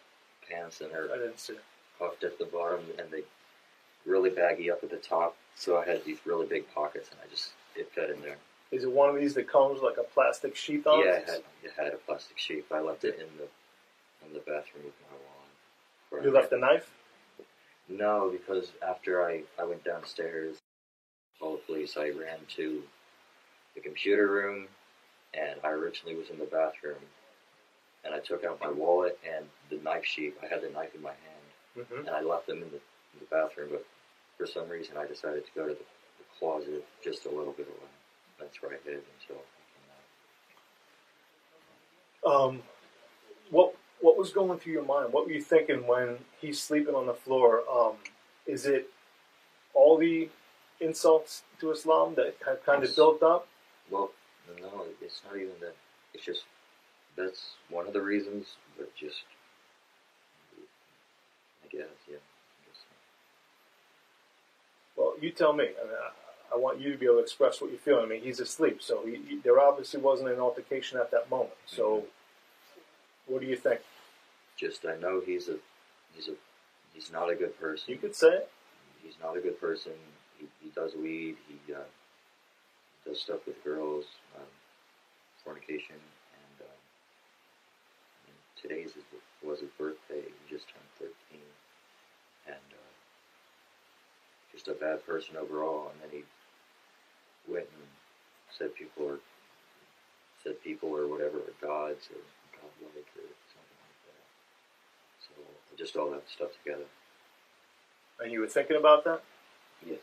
[0.50, 1.54] pants, and they're I didn't see.
[1.54, 1.64] it.
[2.00, 3.22] puffed at the bottom, and they
[4.06, 5.36] really baggy up at the top.
[5.56, 8.38] So I had these really big pockets, and I just it fit in there.
[8.72, 11.00] Is it one of these that comes with like a plastic sheath on?
[11.00, 11.26] Yeah, it?
[11.26, 12.66] had, it had a plastic sheet.
[12.72, 13.48] I left it in the
[14.28, 16.26] in the bathroom with my wallet.
[16.26, 16.90] You left the knife.
[17.90, 20.58] No, because after I, I went downstairs,
[21.40, 22.82] called the police, I ran to
[23.76, 24.68] the computer room,
[25.34, 26.98] and I originally was in the bathroom,
[28.04, 30.36] and I took out my wallet and the knife sheet.
[30.44, 31.22] I had the knife in my hand,
[31.78, 32.08] Mm-hmm.
[32.08, 33.86] and I left them in the, in the bathroom, but
[34.38, 35.80] for some reason I decided to go to the,
[36.18, 37.90] the closet just a little bit away.
[38.40, 39.60] That's where I hid it until I
[42.26, 42.50] came out.
[42.50, 42.64] Um,
[43.52, 43.77] what
[44.08, 45.12] what was going through your mind?
[45.12, 47.64] What were you thinking when he's sleeping on the floor?
[47.70, 47.96] Um,
[48.46, 48.90] is it
[49.74, 50.30] all the
[50.80, 53.50] insults to Islam that have kind of built up?
[53.92, 54.12] Well,
[54.62, 55.76] no, it's not even that.
[56.14, 56.44] It's just
[57.18, 59.24] that's one of the reasons, but just
[61.66, 62.16] I guess, yeah.
[62.16, 62.96] I guess so.
[64.96, 65.66] Well, you tell me.
[65.66, 68.06] I, mean, I, I want you to be able to express what you're feeling.
[68.06, 71.56] I mean, he's asleep, so he, he- there obviously wasn't an altercation at that moment.
[71.66, 72.06] So,
[73.26, 73.82] what do you think?
[74.60, 75.58] Just I know he's a
[76.14, 76.34] he's a
[76.94, 77.94] he's not a good person.
[77.94, 78.50] You could say it.
[79.04, 79.94] He's not a good person.
[80.40, 81.38] He, he does weed.
[81.48, 81.80] He uh,
[83.06, 84.48] does stuff with girls, um,
[85.44, 86.80] fornication, and um,
[88.28, 89.04] and today's his,
[89.44, 90.26] was his birthday.
[90.26, 91.48] He just turned thirteen,
[92.48, 92.94] and uh,
[94.52, 95.92] just a bad person overall.
[95.92, 97.88] And then he went and
[98.50, 99.20] said people are
[100.44, 102.22] said people or whatever are gods or
[102.54, 104.26] godlike or something like that.
[105.22, 105.34] So
[105.78, 106.86] just all that stuff together.
[108.20, 109.22] And you were thinking about that?
[109.86, 109.98] Yeah.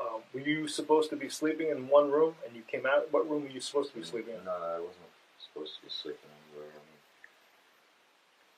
[0.00, 3.12] Um, were you supposed to be sleeping in one room and you came out?
[3.12, 4.44] What room were you supposed to be sleeping in?
[4.44, 6.70] No, I wasn't supposed to be sleeping anywhere.
[6.72, 7.00] I mean,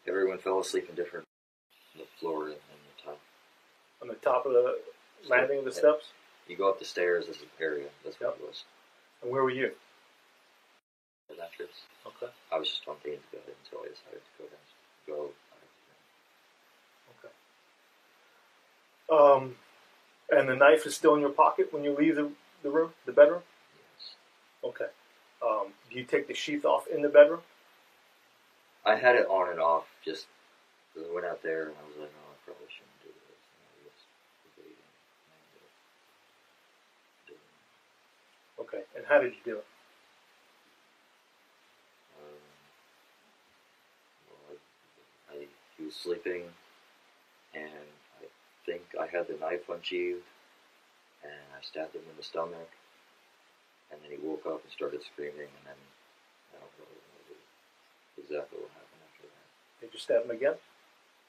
[0.06, 1.26] everyone fell asleep in different
[1.96, 3.20] the floor and, and the top.
[4.00, 4.78] On the top of the
[5.28, 6.06] landing of the steps?
[6.48, 7.26] You go up the stairs.
[7.26, 7.86] This is the area.
[8.04, 8.64] That's what it was.
[9.22, 9.72] And where were you?
[11.28, 11.86] The mattress.
[12.06, 12.32] Okay.
[12.50, 14.66] I was just on Dean's bed until I decided to go down.
[15.06, 15.30] Go.
[19.12, 19.56] Um,
[20.30, 22.30] and the knife is still in your pocket when you leave the,
[22.62, 23.42] the room, the bedroom?
[23.76, 24.14] Yes.
[24.64, 24.86] Okay.
[25.46, 27.40] Um, do you take the sheath off in the bedroom?
[28.84, 30.26] I had it on and off just
[30.94, 33.40] 'cause I went out there and I was like, oh, I probably shouldn't do this.
[33.52, 34.00] And I was
[34.44, 34.76] debating.
[34.82, 35.74] and I ended up
[37.28, 38.62] doing it.
[38.62, 38.82] Okay.
[38.96, 39.66] And how did you do it?
[42.18, 42.40] Um,
[44.28, 44.58] well,
[45.30, 45.46] I, I,
[45.78, 46.42] he was sleeping,
[47.54, 47.88] and
[48.72, 50.24] think I had the knife unsheathed,
[51.20, 52.72] and I stabbed him in the stomach,
[53.92, 55.80] and then he woke up and started screaming, and then
[56.56, 57.36] I don't really know
[58.16, 59.46] exactly what happened after that.
[59.84, 60.56] Did you stab him again?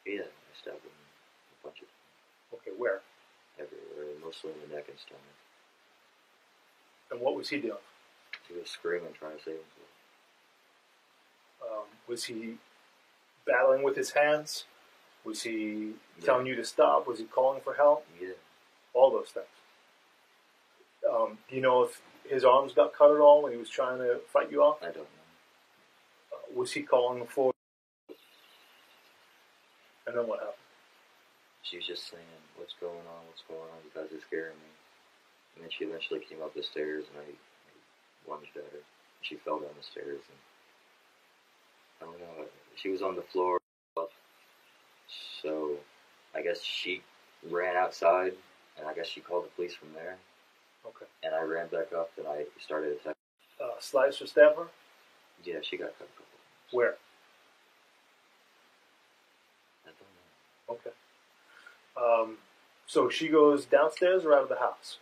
[0.08, 2.72] Yeah, I stabbed him a bunch of times, Okay.
[2.78, 3.04] Where?
[3.60, 5.38] everywhere, mostly in the neck and stomach.
[7.12, 7.86] And what was he doing?
[8.48, 9.94] He was screaming, trying to save himself.
[11.62, 12.58] Um, was he
[13.46, 14.66] battling with his hands?
[15.26, 17.08] Was he telling you to stop?
[17.08, 18.06] Was he calling for help?
[18.22, 18.30] Yeah,
[18.94, 19.46] All those things.
[21.10, 24.00] Um, do you know if his arms got cut at all when he was trying
[24.00, 24.78] to fight you off?
[24.82, 25.28] I don't know.
[26.34, 27.52] Uh, was he calling for?
[30.08, 30.58] And then what happened?
[31.64, 32.24] She was just saying,
[32.58, 33.26] "What's going on?
[33.28, 33.80] What's going on?
[33.84, 34.72] You guys are scaring me."
[35.56, 38.84] And then she eventually came up the stairs, and I, I lunged at her.
[39.22, 40.40] She fell down the stairs, and
[42.02, 42.46] I don't know.
[42.76, 43.60] She was on the floor,
[45.44, 45.74] so
[46.34, 47.02] I guess she
[47.50, 48.34] ran outside,
[48.78, 50.16] and I guess she called the police from there.
[50.86, 51.06] Okay.
[51.24, 53.14] And I ran back up, and I started attacking.
[53.62, 54.68] Uh, slice or stab her?
[55.44, 56.26] Yeah, she got cut a couple.
[56.26, 56.72] times.
[56.72, 56.96] Where?
[59.86, 59.92] I
[60.68, 60.76] don't know.
[60.76, 62.24] Okay.
[62.26, 62.38] Um,
[62.88, 64.98] so she goes downstairs or out of the house?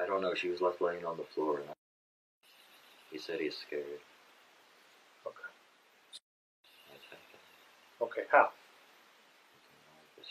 [0.00, 0.34] I don't know.
[0.34, 1.72] She was left laying on the floor, and I,
[3.10, 3.84] he said he's scared.
[5.26, 5.50] Okay.
[6.90, 8.06] I attacked him.
[8.06, 8.22] Okay.
[8.30, 8.50] How?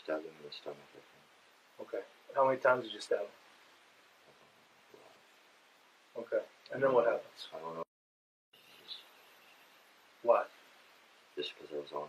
[0.02, 1.88] I stabbed him in the stomach, I think.
[1.88, 2.04] Okay.
[2.34, 3.26] How many times did you stab him?
[6.18, 6.42] Okay.
[6.72, 7.48] And then what happens?
[7.54, 7.82] I don't know.
[8.82, 8.96] Just,
[10.22, 10.50] What?
[11.36, 12.08] just because I was on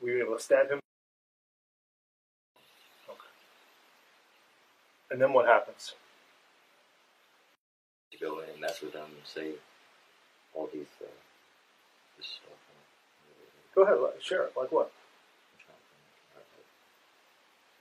[0.00, 0.80] Were you able to stab him?
[3.08, 3.32] Okay.
[5.10, 5.94] And then what happens?
[8.12, 9.52] To go in and mess with them and say
[10.54, 11.06] all these, uh,
[12.16, 12.58] this stuff.
[13.74, 13.98] Go ahead.
[14.22, 14.52] Share it.
[14.56, 14.90] Like what?
[14.90, 16.02] I'm trying to think.
[16.34, 16.62] Uh,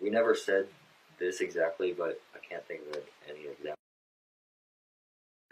[0.01, 0.67] We never said
[1.19, 3.73] this exactly, but I can't think of any example.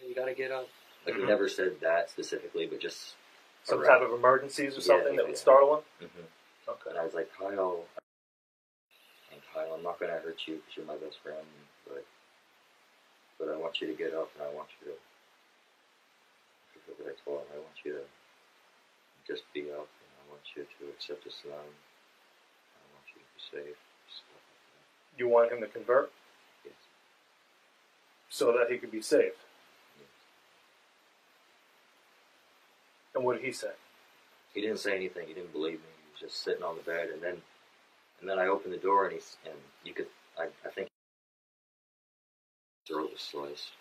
[0.08, 0.68] You gotta get up.
[1.06, 3.16] Like, we never said that specifically, but just.
[3.64, 5.42] Some around- type of emergencies or Yeah, something that yeah, would yeah.
[5.42, 5.84] startle him?
[6.08, 6.28] Mhm.
[6.68, 6.90] Okay.
[6.92, 7.86] And I was like, Kyle,
[9.32, 11.46] and Kyle, I'm not gonna hurt you because you're my best friend,
[11.88, 12.06] but
[13.40, 14.94] but I want you to get up and I want you to.
[14.94, 17.48] I forget what I told him.
[17.56, 18.06] I want you to
[19.28, 21.58] just be up and I want you to accept Islam.
[22.76, 23.42] I want you to be
[23.74, 23.78] safe.
[25.18, 26.12] You want him to convert.
[26.64, 26.74] Yes.
[28.30, 29.36] so that he could be saved.
[29.98, 30.08] yes.
[33.16, 33.72] And what did he say?
[34.54, 35.28] He didn't say anything.
[35.28, 35.92] He didn't believe me.
[36.04, 37.38] He was just sitting on the bed, and then
[38.20, 40.88] and then I opened the door and he's and you could I, I think
[42.88, 43.72] throat was sliced,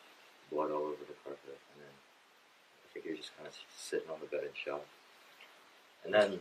[0.51, 4.11] blood all over the carpet, and then I think he was just kind of sitting
[4.11, 4.85] on the bed in shock.
[6.05, 6.41] And then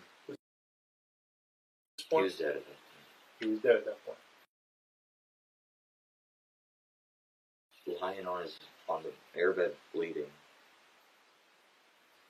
[2.10, 3.40] he was dead at that point.
[3.40, 4.18] he was dead at that point.
[8.02, 10.32] Lying on his on the airbed bleeding.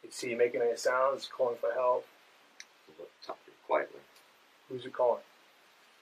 [0.03, 2.05] You see, he making any sounds, calling for help.
[3.29, 3.99] Up quietly,
[4.69, 5.21] Who's he calling?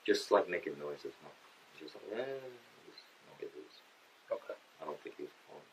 [0.05, 1.13] just like making noises.
[1.21, 1.33] Not
[1.79, 2.39] just like eh,
[2.89, 3.03] just
[3.39, 3.73] noises.
[4.31, 4.57] Okay.
[4.81, 5.63] I don't think he was calling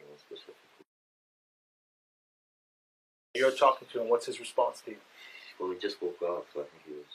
[0.00, 0.56] anyone specifically.
[3.34, 4.08] You're talking to him.
[4.08, 4.96] What's his response to you?
[5.60, 7.12] Well, he just woke up, so I think he was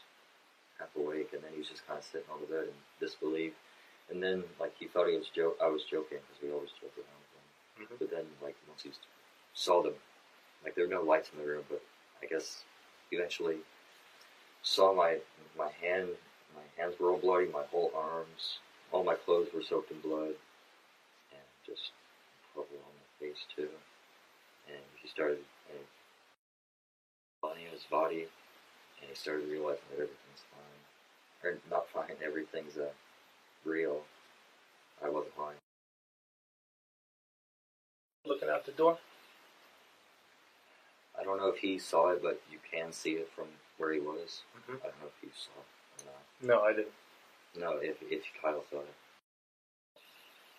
[0.80, 3.54] half awake, and then he was just kind of sitting on the bed in disbelief.
[4.10, 5.58] And then, like, he thought he was joke.
[5.62, 7.98] I was joking because we always joke around with him.
[7.98, 8.00] Mhm.
[8.00, 8.92] But then, like, once he
[9.54, 9.96] saw them,
[10.64, 11.82] like, there were no lights in the room, but
[12.22, 12.64] I guess
[13.12, 13.60] eventually
[14.64, 15.20] saw my
[15.58, 16.10] my hand.
[16.56, 17.48] My hands were all bloody.
[17.48, 18.60] My whole arms,
[18.92, 20.36] all my clothes were soaked in blood,
[21.32, 21.92] and just
[22.54, 23.70] probably on my face too.
[24.68, 25.44] And he started.
[25.70, 25.80] And
[27.42, 28.24] finding his body,
[29.02, 30.82] and he started realizing that everything's fine,
[31.44, 32.16] or not fine.
[32.24, 32.90] Everything's uh,
[33.68, 34.02] real.
[35.04, 35.58] I wasn't lying.
[38.26, 38.98] Looking out the door.
[41.20, 43.46] I don't know if he saw it, but you can see it from
[43.78, 44.42] where he was.
[44.56, 44.78] Mhm.
[44.82, 46.24] I don't know if you saw it or not.
[46.42, 46.94] No, I didn't.
[47.56, 48.94] No, if if Kyle saw it,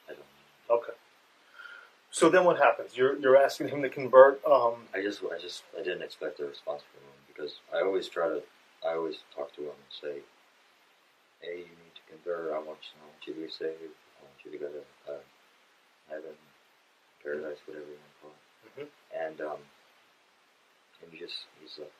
[0.09, 0.75] I don't know.
[0.77, 0.92] Okay.
[2.11, 2.97] So then what happens?
[2.97, 4.44] You're you're asking him to convert.
[4.44, 8.09] Um, I just I just I didn't expect a response from him because I always
[8.09, 8.42] try to
[8.85, 10.21] I always talk to him and say,
[11.40, 13.92] hey, you I want you, I want you to be saved.
[13.92, 15.23] I want you to go to uh,
[16.09, 16.37] heaven,
[17.23, 18.44] paradise, whatever you want to call it.
[18.75, 18.88] Mhm.
[19.12, 19.61] And um,
[21.03, 21.92] and he just he's like,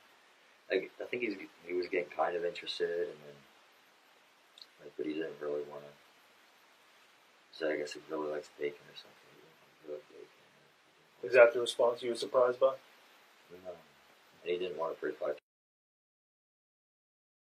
[0.71, 3.37] I, I think he's he was getting kind of interested, and then
[4.83, 5.93] like, but he didn't really want to.
[7.53, 9.29] So I guess he really likes bacon or something.
[9.35, 11.29] He didn't want to give up bacon.
[11.29, 12.75] Is that the response you were surprised by?
[13.65, 13.73] No.
[13.75, 15.39] And he didn't want to fight.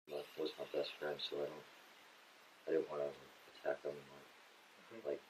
[0.08, 1.66] But was my best friend, so I don't.
[2.66, 3.10] I didn't want to
[3.54, 5.22] attack him like, like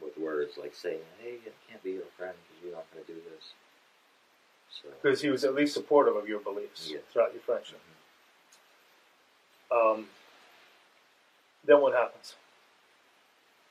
[0.00, 3.12] with words, like saying, "Hey, I can't be your friend because you're not going to
[3.12, 3.52] do this."
[4.70, 7.02] So Because he was at least supportive of your beliefs Yes.
[7.12, 7.80] throughout your friendship.
[9.70, 10.08] Um,
[11.64, 12.34] then what happens?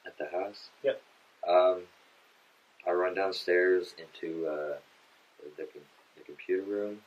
[0.06, 1.02] at the house, Yep.
[1.48, 1.84] Um,
[2.88, 4.78] I run downstairs into uh,
[5.58, 5.68] the
[6.18, 7.04] the computer room,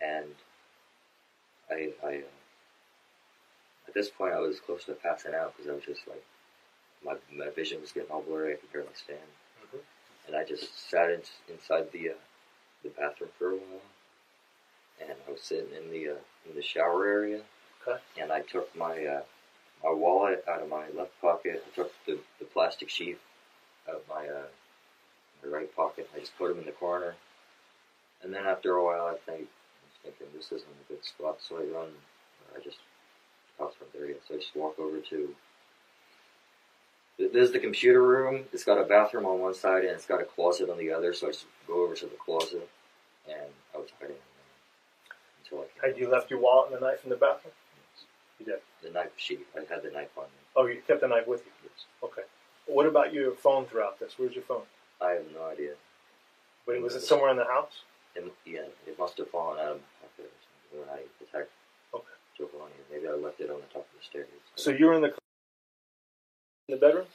[0.00, 0.34] and
[1.70, 2.16] I I.
[2.18, 2.30] Uh,
[3.86, 6.24] at this point, I was close to passing out because I was just like,
[7.04, 8.54] my my vision was getting all blurry.
[8.54, 9.20] I could barely stand,
[9.62, 9.80] Mhm.
[10.26, 12.14] and I just sat in, inside the uh,
[12.82, 13.82] the bathroom for a while,
[15.00, 17.42] and I was sitting in the uh, in the shower area,
[17.86, 18.00] Okay.
[18.18, 19.22] and I took my uh,
[19.82, 21.64] my wallet out of my left pocket.
[21.66, 23.20] I took the, the plastic sheath
[23.88, 24.46] out of my uh,
[25.42, 26.10] my right pocket.
[26.14, 27.14] I just put them in the corner,
[28.22, 31.38] and then after a while, I think I was thinking this isn't a good spot,
[31.40, 31.92] so I run.
[32.56, 32.78] I just
[33.58, 35.34] house from there so I just walk over to.
[37.18, 38.44] Th- There's the computer room.
[38.52, 41.12] It's got a bathroom on one side and it's got a closet on the other.
[41.14, 42.68] So I just go over to the closet,
[43.28, 44.22] and I was hiding in
[45.52, 45.86] there until I.
[45.86, 47.52] Had you left your wallet and the knife in the bathroom?
[47.76, 48.04] Yes.
[48.40, 48.60] You did.
[48.82, 49.46] The knife sheet.
[49.56, 50.30] I had the knife on me.
[50.56, 51.52] Oh, you kept the knife with you.
[51.62, 51.84] Yes.
[52.02, 52.22] Okay.
[52.66, 54.14] What about your phone throughout this?
[54.16, 54.62] Where's your phone?
[55.00, 55.72] I have no idea.
[56.66, 57.82] Wait, was it somewhere in the house?
[58.16, 61.50] It, yeah, it must have fallen out of my pocket or something when I attacked
[61.92, 62.04] Okay.
[62.38, 62.72] Jovanni.
[62.90, 64.28] Maybe I left it on the top of the stairs.
[64.56, 65.12] So you're in the
[66.68, 67.06] in the bedroom?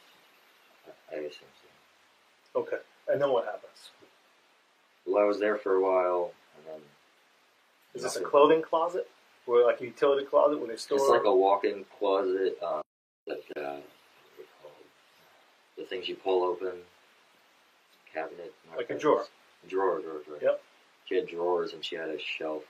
[1.12, 1.32] I, assume
[2.54, 2.60] so.
[2.62, 2.78] Okay.
[3.08, 3.92] And then what happens?
[5.06, 6.82] Well, I was there for a while, and then
[7.96, 8.30] Is this a Nothing.
[8.32, 9.10] clothing closet?
[9.48, 11.00] Or like a utility closet where they store?
[11.00, 12.82] It's like a walk-in closet, um,
[13.26, 13.82] like uh, what
[14.38, 14.72] do you call
[15.76, 16.74] the things you pull open,
[18.14, 19.02] cabinet, Like a cabinets.
[19.02, 19.26] drawer.
[19.68, 20.38] Drawer, drawer, drawer.
[20.40, 20.62] Yep.
[21.06, 22.62] She had drawers, and she had a shelf.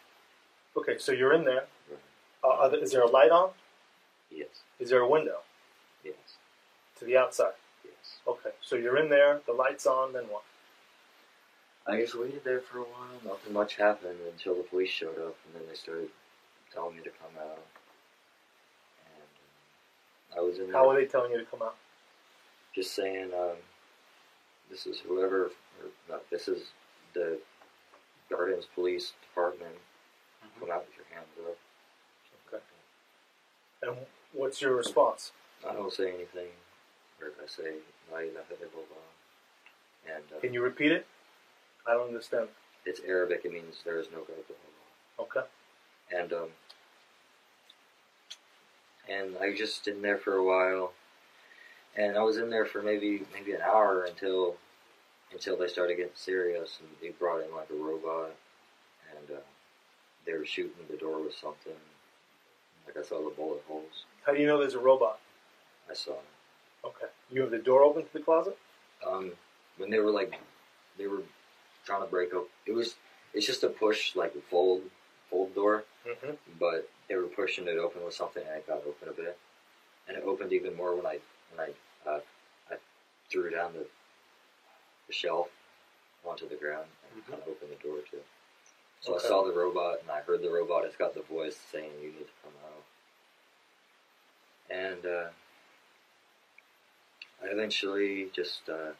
[0.77, 1.65] Okay, so you're in there.
[1.89, 1.99] Right.
[2.45, 3.49] Uh, are there, is there a light on?
[4.31, 4.47] Yes,
[4.79, 5.39] Is there a window
[6.05, 6.13] yes,
[6.99, 7.53] to the outside?
[7.83, 8.17] yes.
[8.27, 9.41] Okay, so you're in there.
[9.45, 10.13] The light's on.
[10.13, 10.43] Then what?
[11.87, 13.19] I just waited there for a while.
[13.25, 16.09] Nothing much happened until the police showed up, and then they started
[16.73, 17.63] telling me to come out.
[19.05, 21.75] And um, I was in How there are they telling you to come out?
[22.75, 23.57] just saying, um,
[24.69, 26.67] "This is whoever, or not, this is
[27.13, 27.39] the
[28.29, 29.75] Gardens Police Department.
[30.59, 31.57] Come out with your hands up."
[32.53, 32.63] Okay.
[33.81, 35.31] And what's your response?
[35.67, 36.47] I don't say anything,
[37.21, 37.75] or I say,
[38.11, 41.05] "La ilaha illallah," and uh, Can you repeat it?
[41.87, 42.47] I don't understand.
[42.85, 43.41] it's Arabic.
[43.45, 44.57] It means there is no God but
[45.19, 45.27] Allah.
[45.27, 45.47] Okay.
[46.17, 46.49] and um,
[49.09, 50.93] and I just stood in there for a while,
[51.95, 54.55] and I was in there for maybe maybe an hour until
[55.31, 58.31] until they started getting serious, and they brought in like a robot,
[59.15, 59.41] and uh,
[60.25, 61.73] they were shooting the door with something.
[62.85, 64.05] Like I saw the bullet holes.
[64.25, 65.19] How do you know there's a robot?
[65.89, 66.25] I saw it.
[66.85, 67.05] Okay.
[67.31, 68.57] You have the door open to the closet?
[69.05, 69.31] Um,
[69.77, 70.39] when they were like,
[70.97, 71.21] they were
[71.85, 72.47] trying to break up.
[72.65, 72.95] It was.
[73.33, 74.81] It's just a push like a fold
[75.29, 75.83] fold door.
[76.07, 76.31] Mm-hmm.
[76.59, 79.37] but they were pushing it open with something, and it got open a bit,
[80.07, 81.19] and it opened even more when I
[81.53, 82.19] when I uh,
[82.71, 82.75] I
[83.29, 83.85] threw down the
[85.07, 85.49] the shelf
[86.25, 87.29] onto the ground and Mhm.
[87.29, 88.23] kind of opened the door too.
[89.01, 89.25] So Okay.
[89.25, 90.85] I saw the robot, and I heard the robot.
[90.85, 92.83] It's got the voice saying, "You need to come out,"
[94.69, 95.29] and uh,
[97.43, 98.91] I eventually just uh,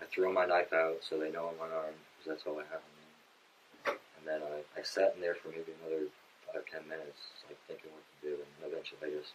[0.00, 2.82] I throw my knife out so they know I'm unarmed because that's all I have
[2.84, 3.98] on me.
[4.18, 6.06] And then I, I sat in there for maybe another
[6.46, 9.32] five ten minutes, like thinking what to do, and eventually I just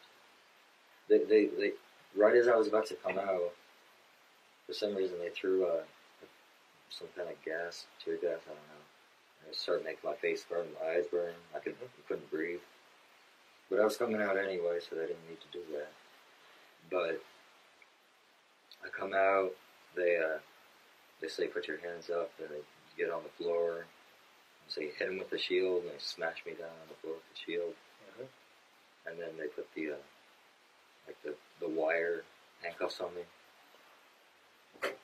[1.09, 1.71] they they, they
[2.15, 3.53] right as I was about to come out,
[4.67, 5.83] for some reason they threw uh,
[6.89, 8.83] some kind of gas, tear gas, I don't know.
[9.41, 11.33] And it started making my face burn, my eyes burn.
[11.55, 12.59] I could I couldn't breathe.
[13.69, 15.91] But I was coming out anyway, so they didn't need to do that.
[16.91, 17.23] But
[18.83, 19.51] I come out,
[19.95, 20.39] they uh,
[21.21, 22.61] they say put your hands up, and they
[22.97, 23.85] get on the floor.
[24.67, 27.13] So you hit him with the shield, and they smash me down on the floor
[27.15, 27.73] with the shield,
[28.19, 28.27] Mhm.
[29.07, 29.95] and then they put the uh,
[31.07, 32.23] like the, the wire
[32.61, 33.21] handcuffs on me.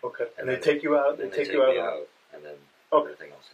[0.04, 0.26] Okay.
[0.40, 1.18] And, And they take you out.
[1.18, 1.78] They take you out.
[1.78, 2.56] out, and then
[2.94, 3.12] Okay.
[3.12, 3.50] everything else.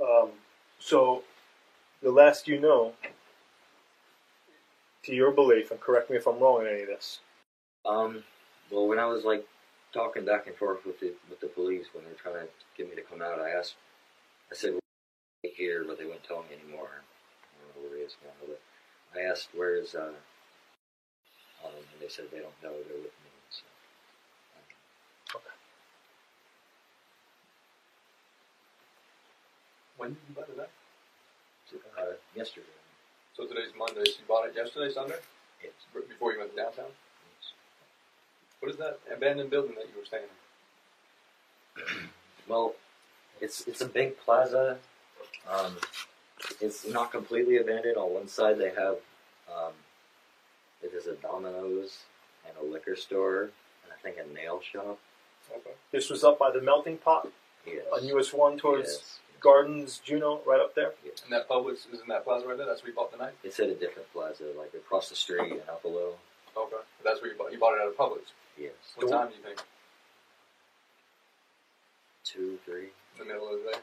[0.00, 0.30] Um,
[0.78, 1.24] so,
[2.02, 2.94] the last you know,
[5.04, 7.20] to your belief, and correct me if I'm wrong in any of this,
[7.84, 8.24] Um,
[8.70, 9.46] well, when I was like
[9.92, 12.88] talking back and forth with the with the police when they were trying to get
[12.88, 13.74] me to come out, I asked,
[14.50, 17.02] I said, well, here, but they wouldn't tell me anymore.
[17.02, 18.30] I don't know where he is now.
[18.40, 18.60] But
[19.18, 20.12] I asked, "Where is?" Uh,
[21.64, 22.70] um, and they said they don't know.
[22.72, 23.30] They're with me.
[23.50, 23.64] So,
[25.36, 25.42] um,
[29.96, 30.70] When did you buy that?
[31.98, 32.66] uh, yesterday.
[33.34, 34.04] So today's Monday.
[34.04, 35.16] So you bought it yesterday, Sunday,
[35.62, 35.72] Yes.
[36.08, 36.90] Before you went downtown.
[38.60, 42.08] What is that abandoned building that you were staying in?
[42.48, 42.72] Well,
[43.42, 44.78] it's it's a big plaza.
[45.46, 45.76] Um,
[46.62, 47.98] it's not completely abandoned.
[47.98, 48.96] On one side, they have
[49.54, 49.72] um,
[50.82, 51.98] it is a Domino's
[52.46, 54.98] and a liquor store, and I think a nail shop.
[55.54, 55.72] Okay.
[55.92, 57.28] This was up by the melting pot
[57.66, 57.84] Yes.
[57.92, 59.18] on US One towards Yes.
[59.40, 60.94] Gardens, Juno, right up there.
[61.04, 61.20] yes.
[61.24, 62.64] And that Publix is in that plaza right there.
[62.66, 63.34] That's where you bought the knife.
[63.44, 66.14] It's at a different plaza, like across the street and up below.
[66.56, 66.76] Okay.
[67.04, 67.52] That's where you bought.
[67.52, 68.32] You bought it at a Publix.
[68.58, 68.72] Yes.
[68.96, 69.10] What Cool.
[69.18, 69.60] time do you think?
[72.24, 72.88] Two, three.
[73.14, 73.78] In the middle of the day.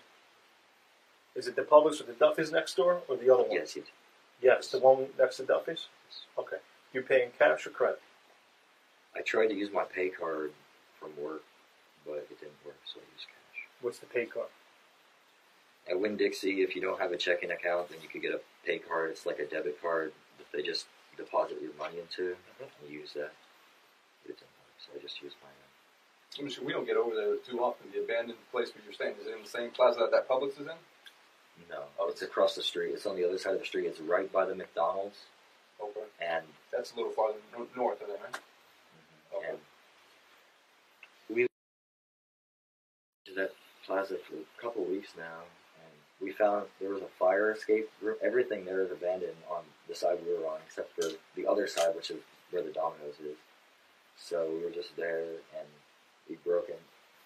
[1.35, 3.51] Is it the Publix with the Duffy's next door, or the other one?
[3.51, 3.85] Yes, yes.
[4.41, 5.87] Yes, the one next to Duffy's.
[6.37, 6.57] Okay.
[6.93, 8.01] You paying cash or credit?
[9.15, 10.53] I tried to use my pay card
[10.99, 11.43] from work,
[12.05, 13.67] but it didn't work, so I used cash.
[13.81, 14.47] What's the pay card?
[15.89, 18.41] At Winn Dixie, if you don't have a checking account, then you could get a
[18.65, 19.11] pay card.
[19.11, 20.85] It's like a debit card that they just
[21.17, 22.67] deposit your money into Mhm.
[22.81, 23.33] and use that.
[24.23, 26.45] But it didn't work, so I just used my own.
[26.45, 27.87] I'm sure we don't get over there too often.
[27.93, 30.53] The abandoned place where you're staying is it in the same plaza that that Publix
[30.59, 30.77] is in?
[31.69, 32.09] No, Oh.
[32.09, 32.91] it's across the street.
[32.93, 33.85] It's on the other side of the street.
[33.85, 35.17] It's right by the McDonald's,
[35.79, 36.03] Okay.
[36.19, 37.39] and That's a little farther
[37.75, 38.33] north of there, right?
[38.33, 39.37] Mm-hmm.
[39.37, 39.47] Okay.
[39.49, 39.59] and
[41.29, 41.47] we
[43.25, 43.51] to that
[43.85, 45.39] plaza for a couple of weeks now,
[45.81, 47.89] and we found there was a fire escape.
[48.01, 48.17] room.
[48.21, 51.95] Everything there is abandoned on the side we were on, except for the other side,
[51.95, 52.21] which is
[52.51, 53.37] where the Domino's is.
[54.17, 55.21] So we were just there,
[55.57, 55.67] and
[56.29, 56.75] we broke in.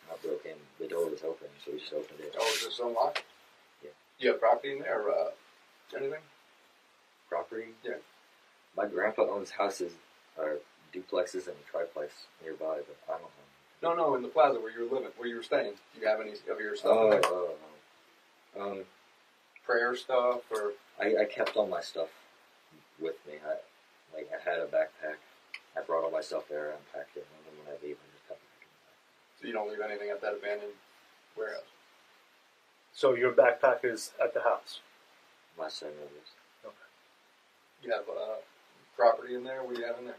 [0.09, 0.55] Not broke in.
[0.79, 2.35] The door was open, so we just opened it.
[2.39, 3.23] Oh, is this unlocked?
[3.83, 3.91] Yeah.
[4.19, 6.21] You have property in there or uh, anything?
[7.29, 7.67] Property.
[7.83, 8.01] Yeah.
[8.75, 9.93] My grandpa owns houses,
[10.37, 10.57] or
[10.93, 12.13] duplexes and triplex
[12.43, 13.29] nearby, but I don't know.
[13.81, 15.73] No, no, in the plaza where you were living, where you were staying.
[15.93, 17.49] Do you have any of your stuff Oh, oh,
[18.57, 18.71] oh.
[18.71, 18.79] Um,
[19.65, 22.09] Prayer stuff or I, I kept all my stuff
[22.99, 23.33] with me.
[23.45, 23.55] I
[24.15, 25.21] like I had a backpack.
[25.77, 26.73] I brought all my stuff there.
[26.73, 28.69] I unpacked it, and then when I leave, I just got back in
[29.39, 30.73] so you don't leave anything at that abandoned
[31.37, 31.61] warehouse?
[32.93, 34.81] So your backpack is at the house.
[35.57, 36.31] my son knows.
[36.65, 36.75] Okay.
[37.83, 38.35] You have uh,
[38.97, 39.63] property in there?
[39.63, 40.17] What do you have in there?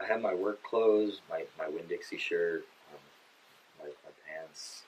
[0.00, 3.00] I had my work clothes, my my Winn Dixie shirt, um,
[3.78, 4.82] my my pants,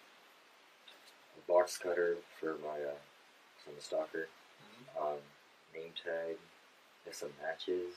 [1.36, 3.00] a box cutter for my uh,
[3.64, 4.28] from the stalker,
[5.00, 5.18] um,
[5.74, 6.36] name tag,
[7.06, 7.94] and some matches.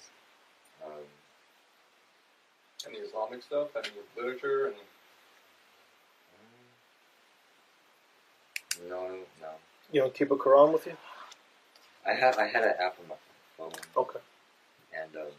[0.86, 1.04] Um,
[2.88, 3.70] Any Islamic stuff?
[3.76, 4.68] Any literature?
[4.68, 4.76] Any
[8.90, 9.08] no,
[9.42, 9.48] no.
[9.92, 10.98] You don't keep a Quran with you?
[12.06, 12.38] I have.
[12.38, 13.16] I had an app on my
[13.58, 14.20] phone, Okay.
[15.02, 15.32] and um,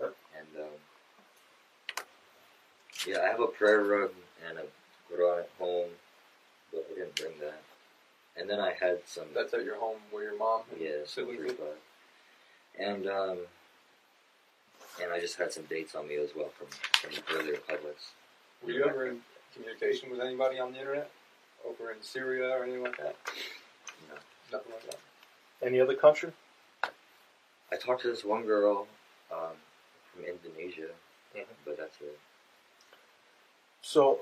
[0.00, 0.70] and um,
[3.06, 4.10] yeah, I have a prayer rug
[4.48, 4.62] and a
[5.12, 5.90] Quran at home,
[6.72, 7.60] but I didn't bring that.
[8.36, 11.24] And then I had some That's at your home where your mom and yeah, some
[11.26, 11.78] siblings fruit live?
[12.88, 13.38] and um,
[15.02, 18.10] and I just had some dates on me as well from from earlier Publix.
[18.64, 19.20] Were you ever in
[19.54, 21.10] communication with anybody on the internet?
[21.66, 23.16] Over in Syria or anything like that?
[24.08, 24.16] No.
[24.52, 24.98] Nothing like that.
[25.66, 26.32] Any other country?
[27.72, 28.86] I talked to this one girl
[29.30, 29.54] um,
[30.12, 30.88] from Indonesia,
[31.36, 31.44] Mhm.
[31.64, 32.18] but that's it.
[33.82, 34.20] So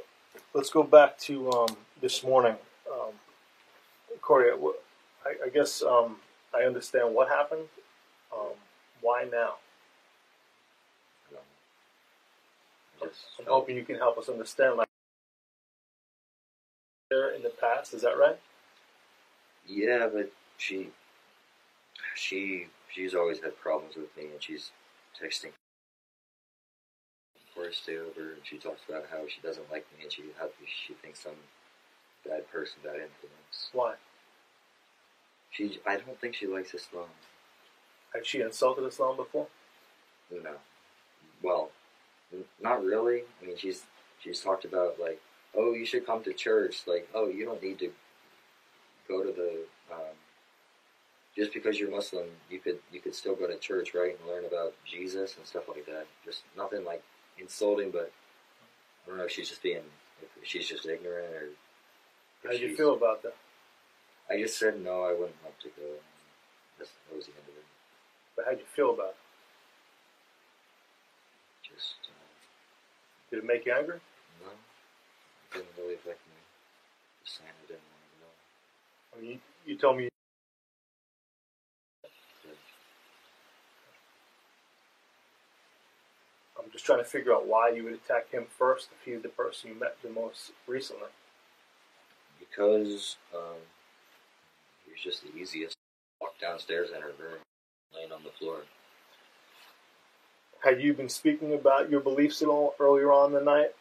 [0.53, 2.57] let's go back to um, this morning.
[2.93, 3.12] Um,
[4.21, 4.51] Corey,
[5.25, 6.21] I, I guess um,
[6.55, 7.69] I understand what happened.
[8.33, 8.53] Um,
[9.01, 9.55] why now?
[11.27, 11.41] I don't know.
[11.41, 14.77] I just I'm hoping you can help us understand.
[14.77, 14.89] Like
[17.11, 18.39] there in the past, is that right?
[19.67, 20.89] Yeah, but she,
[22.15, 24.71] she, she's always had problems with me, and she's
[25.21, 25.51] texting
[27.35, 30.23] before I stay over, and she talks about how she doesn't like me, and she
[30.39, 30.49] how
[30.87, 31.33] she thinks I'm
[32.25, 33.71] a bad person, bad influence.
[33.73, 33.95] Why?
[35.51, 37.09] She, I don't think she likes Islam.
[38.13, 39.47] Had she insulted Islam before?
[40.31, 40.57] No,
[41.43, 41.71] well,
[42.62, 43.22] not really.
[43.43, 43.85] I mean, she's
[44.20, 45.20] she's talked about like,
[45.57, 46.83] oh, you should come to church.
[46.87, 47.91] Like, oh, you don't need to
[49.09, 49.61] go to the.
[49.93, 50.14] Um,
[51.37, 54.45] just because you're Muslim, you could you could still go to church, right, and learn
[54.45, 56.07] about Jesus and stuff like that.
[56.24, 57.03] Just nothing like
[57.39, 58.11] insulting, but
[59.05, 59.83] I don't know if she's just being,
[60.20, 61.49] if she's just ignorant or.
[62.45, 63.35] How do you feel about that?
[64.31, 65.03] I just said no.
[65.03, 65.99] I wouldn't like to go.
[66.79, 67.64] That's, that was the end of it.
[68.37, 69.16] But how do you feel about it?
[71.74, 72.08] Just
[73.31, 74.01] Did it make you angry?
[74.41, 76.39] no, it didn't really affect me.
[77.24, 79.18] Just saying I didn't want to go.
[79.18, 79.31] I mean,
[79.66, 80.09] you, you told me.
[86.59, 89.29] I'm just trying to figure out why you would attack him first if he's the
[89.29, 91.09] person you met the most recently.
[92.39, 93.61] Because um,
[94.85, 95.76] he was just the easiest.
[96.20, 97.39] Walk downstairs in her room,
[97.95, 98.62] laying on the floor.
[100.61, 103.75] Had you been speaking about your beliefs at all earlier on the night?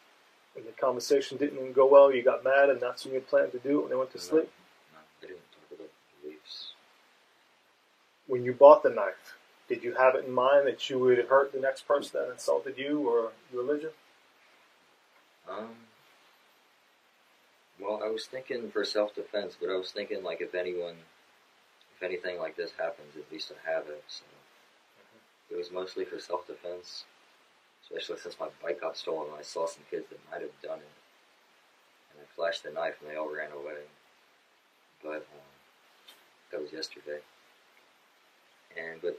[0.56, 3.58] And the conversation didn't go well, you got mad, and that's when you planned to
[3.58, 4.22] do it when they went to No.
[4.22, 4.50] sleep?
[4.92, 5.90] No, they didn't talk about
[6.22, 6.72] beliefs.
[8.26, 9.36] When you bought the knife,
[9.68, 12.78] did you have it in mind that you would hurt the next person that insulted
[12.78, 13.90] you or your religion?
[15.48, 15.76] Um.
[17.80, 20.96] Well, I was thinking for self-defense, but I was thinking like if anyone,
[21.96, 24.02] if anything like this happens, at least I have it.
[24.08, 24.24] So
[25.50, 27.04] it was mostly for self-defense,
[27.82, 29.28] especially since my bike got stolen.
[29.30, 30.94] And I saw some kids that might have done it,
[32.12, 33.88] and I flashed the knife, and they all ran away.
[35.02, 35.48] But um,
[36.50, 37.20] that was yesterday,
[38.76, 39.18] and but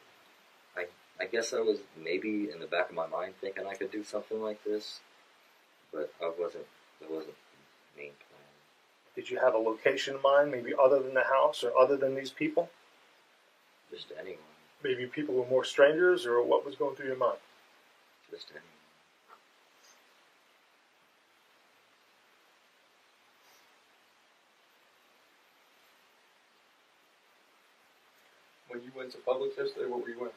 [0.76, 0.86] I
[1.20, 4.04] I guess I was maybe in the back of my mind thinking I could do
[4.04, 5.00] something like this,
[5.94, 6.66] but I wasn't.
[7.00, 7.36] That wasn't
[7.96, 8.50] the main plan.
[9.16, 12.14] Did you have a location in mind, maybe other than the house or other than
[12.14, 12.70] these people?
[13.90, 14.49] Just anyone.
[14.84, 17.38] Maybe people were more strangers, or what was going through your mind?
[18.32, 18.64] Just anyone.
[28.70, 30.34] When you went to Publix yesterday, what were you wearing?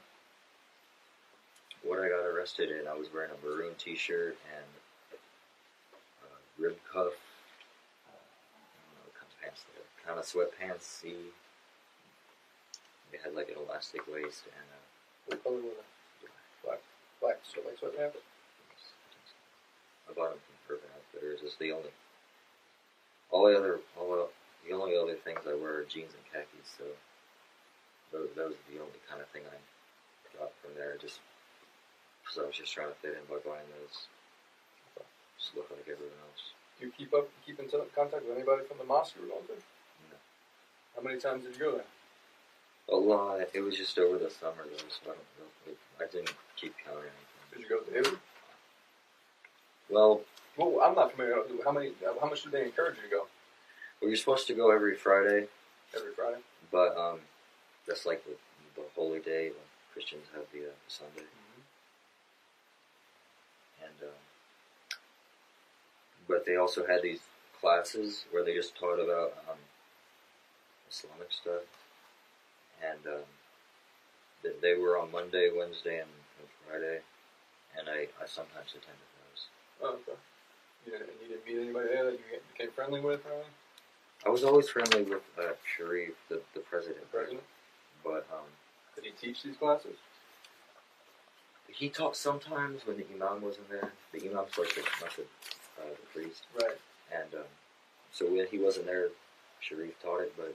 [1.84, 4.64] What I got arrested in, I was wearing a maroon T-shirt and
[5.12, 7.12] a rib cuff.
[8.06, 9.86] Uh, I don't know what kind of pants they were.
[10.06, 10.82] Kind of sweatpants.
[10.82, 11.30] See,
[13.12, 14.66] they had like an elastic waist and.
[14.72, 14.82] Uh,
[15.28, 15.88] What color were they?
[16.64, 16.80] Black.
[17.20, 17.38] Black.
[17.44, 18.18] So like sweatpants.
[20.08, 21.40] I bought them from Urban Outfitters.
[21.44, 21.92] It's the only.
[23.30, 24.26] All the other, all the,
[24.66, 26.68] the only other things I wear are jeans and khakis.
[26.76, 26.84] So
[28.10, 29.56] those, those are the only kind of thing I
[30.36, 30.98] got from there.
[30.98, 31.20] Just
[32.20, 34.10] because I was just trying to fit in by buying those.
[35.38, 36.52] Just look like everyone else.
[36.78, 39.46] Do you keep up, keep in contact with anybody from the mosque you were going
[39.48, 39.58] to?
[40.10, 40.18] No.
[40.96, 41.90] How many times did you go there?
[42.90, 43.40] A lot.
[43.54, 45.74] It was just over the summer though, so I don't know.
[46.00, 47.52] I didn't keep count or anything.
[47.52, 48.18] Did you go to Italy?
[49.90, 50.20] Well,
[50.56, 51.36] Well, I'm not familiar.
[51.64, 51.92] How many?
[52.20, 53.26] How much did they encourage you to go
[54.00, 55.46] Well, you're supposed to go every Friday,
[55.96, 56.40] every Friday?
[56.70, 57.20] but um,
[57.86, 58.32] that's like the,
[58.76, 61.26] the holy day when Christians have the uh, Sunday.
[63.82, 64.14] and um,
[66.28, 67.20] but they also had these
[67.60, 69.58] classes where they just taught about um,
[70.90, 71.62] Islamic stuff,
[72.80, 73.24] and um,
[74.42, 77.00] th- they were on Monday, Wednesday, and, and Friday,
[77.78, 79.42] and I, I sometimes attended those.
[79.82, 80.18] Oh, okay.
[80.86, 83.44] You didn't, you didn't meet anybody there that you became friendly with, or?
[84.24, 87.42] I was always friendly with uh, Sharif, the, the president, The president?
[88.04, 88.46] but um,
[88.94, 89.96] Did he teach these classes?
[91.68, 93.90] he taught sometimes when the imam wasn't there.
[94.12, 95.22] The imam's like the, not the,
[95.82, 96.42] uh, the priest.
[96.60, 96.76] Right.
[97.12, 97.48] And um,
[98.12, 99.08] so when he wasn't there,
[99.60, 100.54] Sharif taught it, but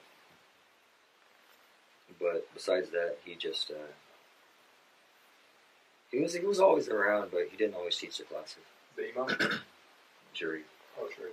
[2.19, 3.91] but besides that, he just uh,
[6.11, 8.57] he was he was always around, but he didn't always teach the classes.
[8.95, 9.59] The imam?
[10.33, 10.65] Sharif.
[10.99, 11.29] oh, sure.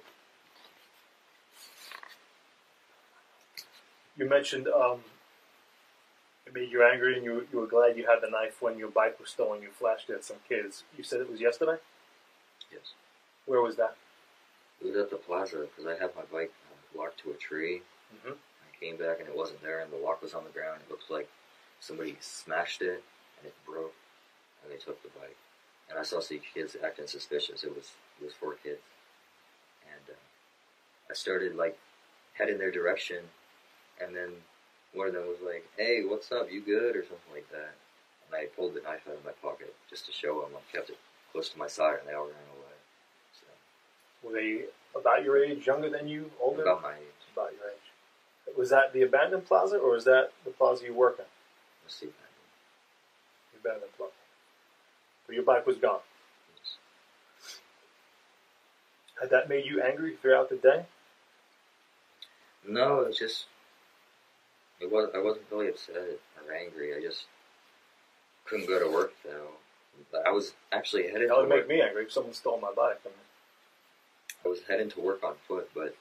[4.16, 5.00] You mentioned um,
[6.46, 8.90] it made you angry, and you you were glad you had the knife when your
[8.90, 9.62] bike was stolen.
[9.62, 10.84] You flashed it at some kids.
[10.96, 11.76] You said it was yesterday.
[12.72, 12.92] Yes,
[13.46, 13.96] Where was that?
[14.80, 17.82] it was at the plaza because I had my bike uh, locked to a tree.
[18.14, 18.34] Mm-hmm.
[18.84, 20.80] Came back and it wasn't there, and the lock was on the ground.
[20.84, 21.28] It looked like
[21.80, 23.02] somebody smashed it
[23.38, 23.94] and it broke,
[24.62, 25.36] and they took the bike.
[25.88, 27.64] And I saw some kids acting suspicious.
[27.64, 28.82] It was it was four kids,
[29.88, 30.20] and uh,
[31.10, 31.78] I started like
[32.34, 33.20] heading their direction,
[34.02, 34.30] and then
[34.92, 36.52] one of them was like, "Hey, what's up?
[36.52, 37.72] You good?" or something like that.
[38.28, 40.50] And I pulled the knife out of my pocket just to show them.
[40.56, 40.98] I kept it
[41.32, 42.76] close to my side, and they all ran away.
[43.32, 43.46] So
[44.28, 44.64] Were they
[44.94, 46.62] about your age, younger than you, older?
[46.62, 47.13] about my age.
[48.56, 48.58] About your age.
[48.58, 51.24] Was that the abandoned plaza, or is that the plaza you work in?
[51.84, 52.06] Let's see.
[52.06, 54.12] The abandoned plaza.
[55.26, 56.00] But your bike was gone.
[59.20, 60.86] Had that made you angry throughout the day?
[62.66, 63.46] No, it's just
[64.80, 65.10] it was.
[65.14, 66.94] I wasn't really upset or angry.
[66.96, 67.24] I just
[68.44, 69.48] couldn't go to work though.
[70.10, 71.68] But I was actually headed That would work.
[71.68, 72.98] make me angry if someone stole my bike.
[73.04, 73.14] I mean,
[74.44, 75.94] I was heading to work on foot, but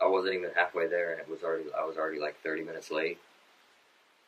[0.00, 1.64] I wasn't even halfway there, and it was already.
[1.78, 3.18] I was already like thirty minutes late.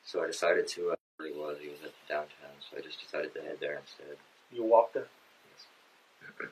[0.04, 0.90] So I decided to.
[0.92, 1.58] Uh, where he was.
[1.60, 4.16] He was at downtown, so I just decided to head there instead.
[4.52, 5.08] you walked there.
[5.50, 6.46] Yes.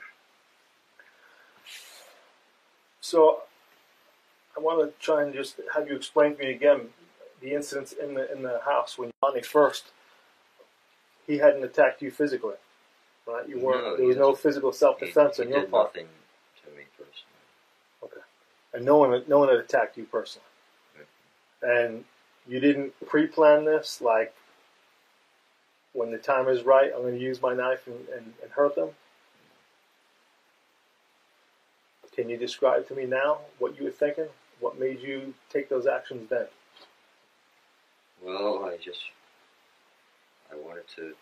[3.01, 3.43] So,
[4.57, 6.89] I want to try and just have you explain to me again
[7.41, 9.85] the incidents in the in the house when Johnny first.
[11.27, 12.55] He hadn't attacked you physically,
[13.27, 13.49] right?
[13.49, 13.85] You weren't.
[13.85, 16.26] No, there was no physical self-defense on your part, nothing to me personally.
[18.77, 20.47] And no one no one had attacked you personally.
[21.63, 22.05] And
[22.47, 24.35] you didn't pre-plan this, like
[25.95, 28.77] when the time is right, I'm going to use my knife and, and, and hurt
[28.77, 28.91] them.
[32.15, 34.27] Can you describe to me now what you were thinking?
[34.61, 36.47] What made you take those actions then?
[38.23, 39.01] Well, I just
[40.53, 41.15] I wanted to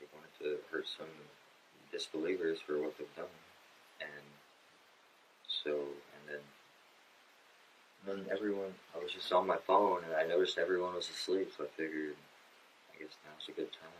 [0.00, 1.06] I wanted to hurt some
[1.92, 3.26] disbelievers for what they've done,
[4.00, 4.26] and
[5.64, 5.78] so
[6.22, 6.42] and then
[8.06, 11.52] and then everyone I was just on my phone and I noticed everyone was asleep,
[11.56, 12.16] so I figured
[12.94, 13.90] I guess now's a good time.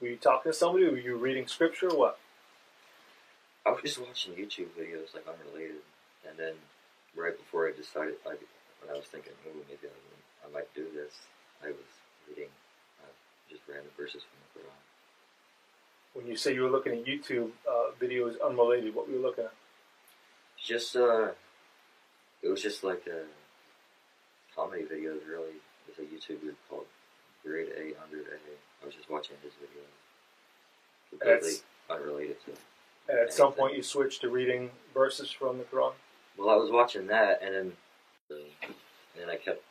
[0.00, 0.86] Were you talking to somebody?
[0.86, 1.90] Were you reading scripture?
[1.90, 2.18] Or what?
[3.66, 5.84] I was just watching YouTube videos like unrelated,
[6.26, 6.54] and then
[7.14, 8.40] right before I decided, like
[8.80, 11.12] when I was thinking, oh, maybe I, I might do this,
[11.62, 11.90] I was
[12.28, 12.48] reading
[13.04, 13.12] uh,
[13.50, 14.80] just random verses from the Quran.
[16.14, 19.44] When you say you were looking at YouTube uh, videos unrelated, what were you looking
[19.44, 19.52] at?
[20.62, 21.28] Just uh,
[22.42, 23.22] it was just like a
[24.54, 25.20] comedy videos.
[25.28, 25.54] Really,
[25.86, 26.86] there's a YouTuber called
[27.44, 28.82] Grade A Under A.
[28.82, 29.82] I was just watching his video,
[31.10, 32.52] completely That's- unrelated to.
[33.08, 35.92] And at some point, you switched to reading verses from the Quran.
[36.38, 37.72] Well, I was watching that, and then
[38.30, 38.74] and
[39.16, 39.62] then I kept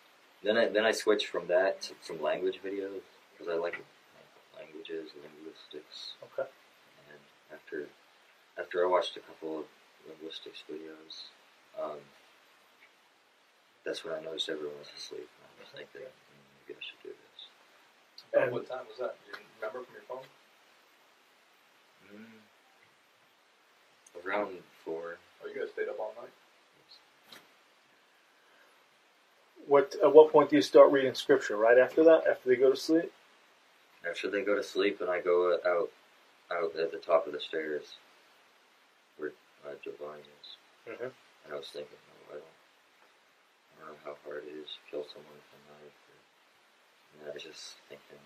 [0.44, 3.80] then I then I switched from that to some language videos because I like
[4.58, 6.50] languages, linguistics, Okay.
[7.10, 7.20] and
[7.54, 7.88] after
[8.58, 9.66] after I watched a couple of
[10.10, 11.30] linguistics videos,
[11.82, 11.99] um,
[13.86, 17.01] that's when I noticed everyone was asleep, and I was thinking "Hmm, maybe I should
[17.03, 17.47] do this.
[18.34, 19.16] And- what time was that?
[19.26, 20.26] Do you remember from your phone?
[22.14, 22.41] Mm.
[24.26, 25.18] Around four.
[25.43, 26.32] Oh, you guys stayed up all night.
[29.68, 31.55] What at what point do you start reading scripture?
[31.55, 33.12] Right after that, after they go to sleep.
[34.10, 35.91] After they go to sleep, and I go out
[36.51, 37.97] out at the top of the stairs
[39.70, 40.57] uh, Jovanni is.
[40.89, 41.13] Mm-hmm.
[41.13, 42.57] And I was thinking, oh, I don't,
[43.78, 45.93] I don't know how hard it is to kill someone with a knife.
[46.09, 46.17] Or,
[47.13, 48.26] and I was just thinking, uh,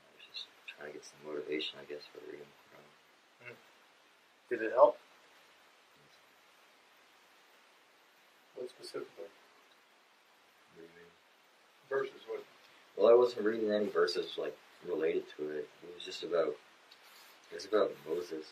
[0.00, 3.60] I was just trying to get some motivation, I guess, for reading the Quran.
[4.48, 4.96] Did it help?
[8.56, 9.28] What specifically?
[10.76, 11.10] You mean?
[11.88, 12.24] Verses.
[12.28, 12.44] What?
[12.96, 15.68] Well, I wasn't reading any verses like related to it.
[15.82, 16.54] It was just about
[17.52, 18.46] it was about Moses.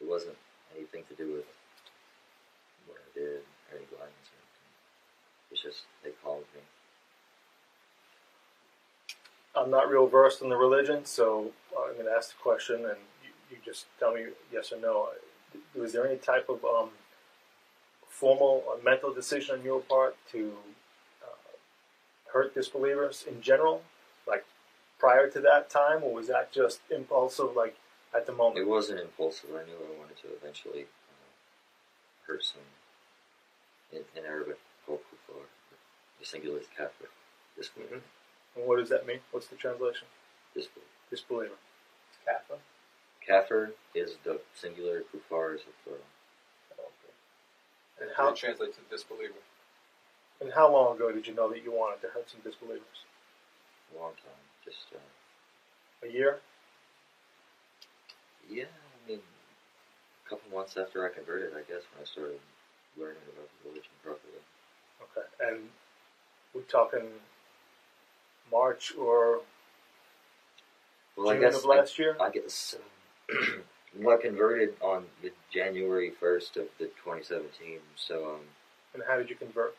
[0.00, 0.36] It wasn't
[0.74, 1.44] anything to do with
[2.86, 5.52] what I did or any violence or anything.
[5.52, 6.62] It's just they called me.
[9.54, 12.98] I'm not real versed in the religion, so I'm going to ask the question, and
[13.22, 15.08] you, you just tell me yes or no.
[15.74, 16.90] Was there any type of um,
[18.08, 20.52] formal or mental decision on your part to
[21.22, 23.82] uh, hurt disbelievers in general,
[24.26, 24.44] like
[24.98, 27.76] prior to that time, or was that just impulsive, like
[28.14, 28.58] at the moment?
[28.60, 29.50] It wasn't impulsive.
[29.50, 31.28] I knew I wanted to eventually uh,
[32.26, 32.62] hurt some
[33.92, 35.42] in, in Arabic called kufar.
[36.18, 37.08] The singular is kafir.
[37.56, 37.96] Disbeliever.
[37.96, 38.02] Mhm.
[38.56, 39.20] And what does that mean?
[39.30, 40.08] What's the translation?
[40.54, 40.90] Disbeliever.
[41.10, 41.54] Disbeliever.
[42.10, 42.60] It's
[43.26, 45.02] Kafir is the singular.
[45.02, 46.02] Kufar is the plural.
[46.72, 47.12] Okay.
[48.00, 49.42] And how it translates to disbeliever?
[50.40, 53.04] And how long ago did you know that you wanted to hurt some disbelievers?
[53.94, 54.42] A long time.
[54.64, 56.40] Just uh, A year?
[58.50, 59.20] Yeah, I mean,
[60.26, 62.40] a couple months after I converted, I guess, when I started
[62.96, 64.42] learning about the religion properly.
[65.02, 65.26] Okay.
[65.52, 65.68] And
[66.54, 67.06] we're talking
[68.50, 69.40] March or
[71.16, 72.16] Well, June I guess of last year?
[72.20, 72.76] I, guess
[73.30, 73.62] um,
[73.98, 77.78] well, I converted on the January first of the 2017.
[77.96, 78.40] So um,
[78.94, 79.76] And how did you convert?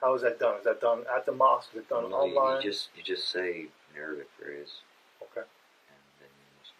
[0.00, 0.58] How is that done?
[0.58, 1.70] Is that done at the mosque?
[1.74, 2.56] Is it done no, online?
[2.62, 4.82] you just you just say an Arabic phrase,
[5.22, 5.46] okay.
[5.46, 6.74] and then you just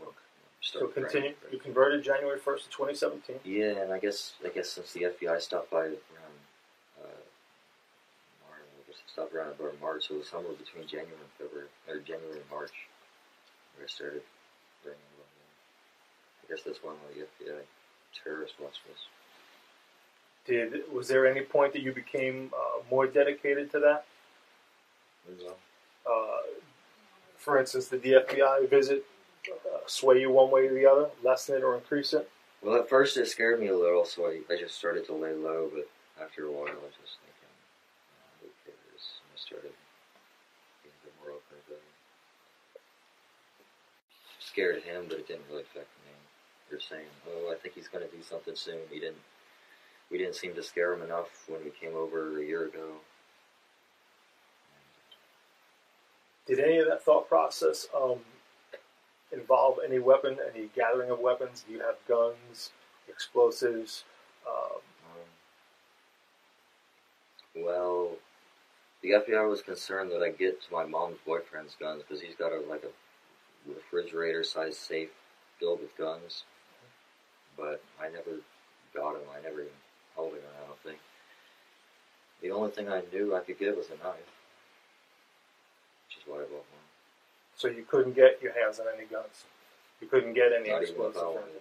[0.00, 0.18] well, Okay.
[0.18, 1.34] you So continue.
[1.40, 1.52] praying.
[1.52, 3.36] You converted January 1st of 2017.
[3.44, 6.40] Yeah, and I guess I guess since the FBI stopped by around
[7.04, 7.20] uh,
[8.48, 11.32] March, I guess it stopped around about March, so it was somewhere between January and
[11.36, 12.72] February, or January and March,
[13.76, 14.22] where I started
[14.82, 15.44] about that.
[16.42, 17.60] I guess that's when the FBI
[18.24, 18.98] terrorist watch was.
[20.46, 24.04] Did was there any point that you became uh, more dedicated to that?
[26.06, 26.42] Uh,
[27.36, 29.04] for instance, did the FBI visit
[29.50, 32.30] uh, sway you one way or the other, lessen it or increase it?
[32.64, 35.34] well, at first it scared me a little, so I, I just started to lay
[35.34, 35.86] low, but
[36.22, 37.52] after a while I was just thinking,
[38.16, 39.20] uh, who cares?
[39.20, 39.72] And I started
[40.82, 42.80] being a bit more open about it.
[44.40, 46.12] Scared him, but it didn't really affect me.
[46.70, 49.20] they're saying, "Oh, I think he's going to do something soon." He didn't.
[50.10, 53.00] We didn't seem to scare him enough when we came over a year ago.
[56.46, 58.20] Did any of that thought process um,
[59.32, 61.64] involve any weapon, any gathering of weapons?
[61.68, 62.70] You have guns,
[63.08, 64.04] explosives?
[64.46, 64.80] Um,
[67.54, 68.10] Um, well,
[69.02, 72.52] the FBI was concerned that I get to my mom's boyfriend's guns because he's got
[72.52, 75.10] a like a refrigerator-sized safe
[75.58, 76.44] filled with guns.
[77.56, 78.40] But I never
[78.94, 79.22] got him.
[79.36, 79.72] I never even
[80.14, 80.40] held him.
[80.62, 80.98] I don't think.
[82.42, 84.32] The only thing I knew I could get was a knife,
[86.08, 86.73] which is why I bought.
[87.64, 89.44] So you couldn't get your hands on any guns.
[90.00, 91.14] You couldn't get any Not explosives.
[91.16, 91.42] without or one.
[91.44, 91.60] anything.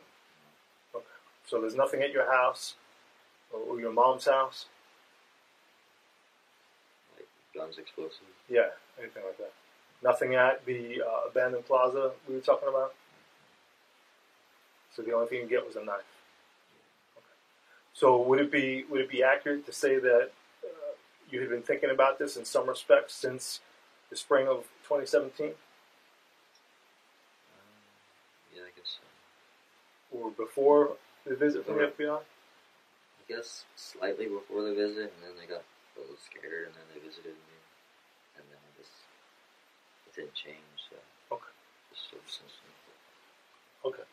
[1.47, 2.73] So there's nothing at your house
[3.53, 4.65] or, or your mom's house.
[7.15, 8.19] Like guns, explosives.
[8.49, 8.67] Yeah,
[8.99, 9.53] anything like that.
[10.03, 12.93] Nothing at the uh, abandoned plaza we were talking about.
[14.95, 16.03] So the only thing you get was a knife.
[17.17, 17.25] Okay.
[17.93, 20.31] So would it be would it be accurate to say that
[20.63, 20.93] uh,
[21.31, 23.61] you had been thinking about this in some respects since
[24.09, 25.53] the spring of 2017, Um,
[28.53, 29.01] yeah, I guess so.
[30.13, 30.93] Or before
[31.25, 32.19] the visit from the FBI?
[32.19, 35.63] I guess slightly before the visit, and then they got
[35.97, 37.57] a little scared, and then they visited me,
[38.37, 38.91] and then I just
[40.07, 40.77] it didn't change.
[40.89, 40.97] So
[41.35, 41.51] Okay.
[41.91, 43.91] just sort of since then.
[43.91, 44.03] Okay.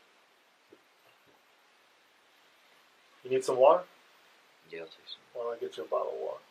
[3.24, 3.84] You need some water?
[4.70, 5.20] Yeah, I'll take some.
[5.34, 6.44] Why don't I get you a bottle of water?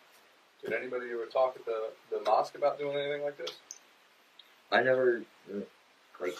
[0.64, 3.52] Did anybody ever talk at the, the mosque about doing anything like this?
[4.72, 5.24] I never
[6.20, 6.36] like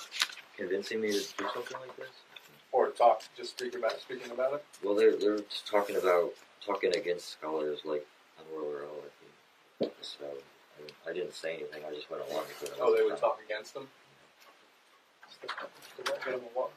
[0.58, 2.10] convincing me to do something like this.
[2.72, 4.66] Or talk, just speak about speaking about it?
[4.84, 6.32] Well, they're they're talking about
[6.64, 8.06] talking against scholars like
[8.40, 8.90] Anwar Earl.
[9.82, 9.94] I think.
[10.02, 11.82] So I, I didn't say anything.
[11.90, 12.78] I just went along with it.
[12.80, 13.88] Oh, they would talk against them?
[15.42, 16.74] Did that get them a water?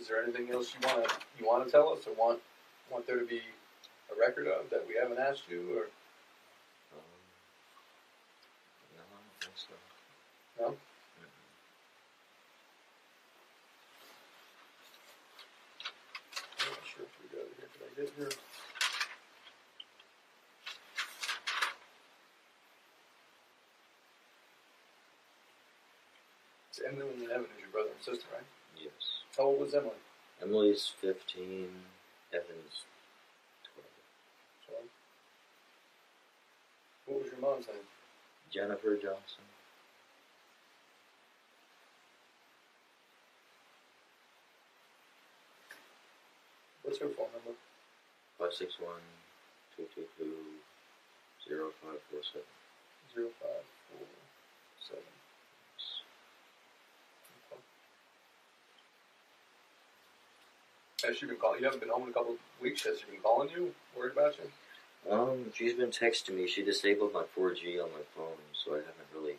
[0.00, 2.40] Is there anything else you want to you want to tell us, or want
[2.90, 3.42] want there to be
[4.10, 5.88] a record of that we haven't asked you, or
[29.40, 29.96] How old is Emily?
[30.42, 31.70] Emily's 15.
[32.30, 32.84] Evan's
[33.72, 33.88] 12.
[34.68, 34.84] 12?
[37.06, 37.88] What was your mom's name?
[38.52, 39.48] Jennifer Johnson.
[46.82, 47.56] What's her phone number?
[48.36, 48.92] 561
[49.80, 50.36] 222
[51.48, 52.44] 0547.
[53.16, 55.19] 0547.
[61.06, 61.58] Has she been calling?
[61.60, 62.84] You haven't been home in a couple of weeks.
[62.84, 63.72] Has she been calling you?
[63.96, 65.12] Worried about you?
[65.12, 66.46] Um, she's been texting me.
[66.46, 69.36] She disabled my 4G on my phone, so I haven't really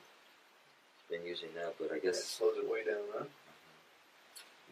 [1.09, 1.75] been using that.
[1.79, 3.25] But I It guess, slows it way down, huh?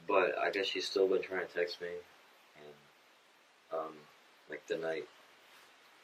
[0.08, 1.90] but I guess she's still been trying to text me,
[2.58, 3.94] and um,
[4.50, 5.04] like the night,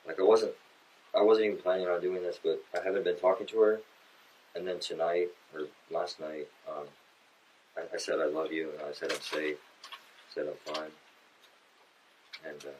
[0.06, 0.52] like I wasn't,
[1.18, 3.80] I wasn't even planning on doing this, but I haven't been talking to her,
[4.56, 6.86] and then tonight or last night, um,
[7.76, 9.58] I, I said I love you, and I said I'm safe,
[10.36, 10.92] said I'm fine,
[12.46, 12.76] and uh,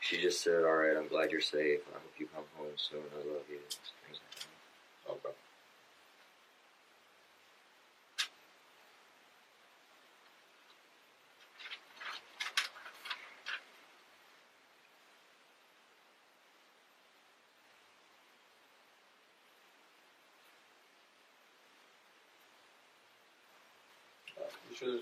[0.00, 1.80] she just said, "All right, I'm glad you're safe.
[1.90, 3.00] I hope you come home soon.
[3.00, 5.28] I love you." Things like that.
[5.28, 5.36] Okay.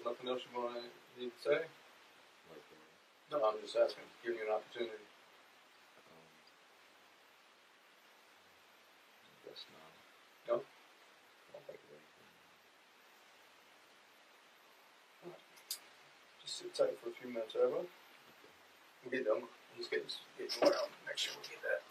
[0.07, 0.87] Nothing else you want to
[1.19, 1.59] need to say?
[3.27, 5.03] No, I'm just asking, giving you an opportunity.
[5.99, 6.23] um,
[9.27, 9.91] I guess not.
[10.47, 10.55] No?
[10.63, 12.31] I don't think of anything.
[16.39, 17.91] Just sit tight for a few minutes, everyone.
[19.03, 19.43] We'll get done.
[19.77, 20.07] Just get
[20.39, 20.95] get around.
[21.03, 21.83] Make sure we get that.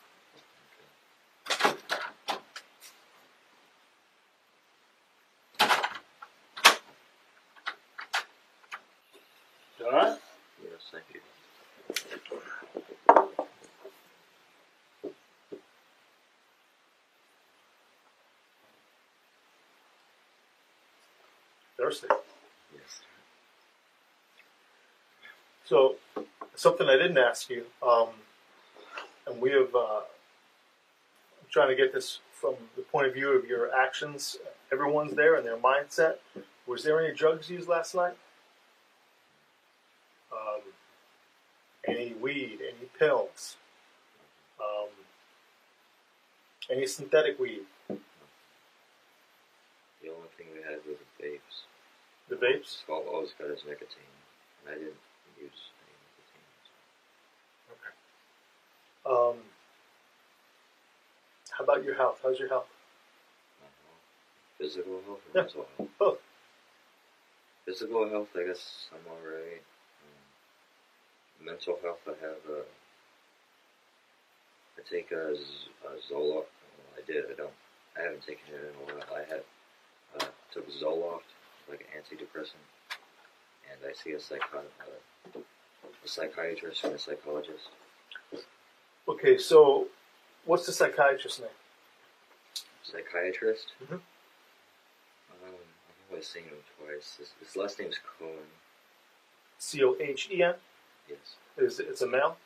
[9.84, 10.18] All right.
[10.64, 11.20] Yes, thank you.
[21.86, 22.08] Thirsty.
[22.74, 23.02] Yes.
[25.66, 25.98] So,
[26.56, 28.08] something I didn't ask you, um,
[29.28, 33.46] and we have, uh, I'm trying to get this from the point of view of
[33.46, 34.38] your actions
[34.72, 36.16] everyone's there and their mindset.
[36.66, 38.16] Was there any drugs used last night?
[40.32, 40.62] Um,
[41.88, 42.62] any weed?
[42.62, 43.58] Any pills?
[44.60, 44.90] Um,
[46.72, 47.62] any synthetic weed?
[50.06, 51.65] The only thing we had was the vapes.
[52.30, 52.84] The vapes?
[52.90, 54.14] All, always got his nicotine,
[54.66, 54.98] and I didn't
[55.40, 56.50] use any nicotine.
[57.72, 57.94] Okay.
[59.06, 59.38] Um,
[61.52, 62.20] how about your health?
[62.24, 62.68] How's your health?
[63.60, 63.66] So.
[63.66, 63.96] Uh-huh.
[64.58, 65.90] Physical health or mental health?
[66.00, 66.20] Both.
[67.66, 69.64] Physical health, I guess I'm alright.
[70.02, 72.62] Um, mental health, I have a.
[74.78, 76.50] I take a, a Zoloft.
[76.52, 77.26] Well, I did.
[77.32, 77.54] I don't.
[77.98, 79.16] I haven't taken it in a while.
[79.16, 79.44] I had
[80.20, 81.30] uh, took Zoloft,
[81.70, 82.64] like an antidepressant,
[83.72, 85.40] and I see a psycho- uh,
[86.04, 87.70] a psychiatrist and a psychologist.
[89.08, 89.88] Okay, so
[90.46, 91.50] what's the psychiatrist's name?
[92.84, 93.74] Psychiatrist.
[93.84, 93.94] Mhm.
[93.94, 94.02] Um,
[95.44, 97.16] I've only seen him twice.
[97.18, 98.38] His, his last name's Cohen.
[99.58, 100.56] C O H E N.
[101.10, 101.36] Yes.
[101.58, 102.38] Is it's a male?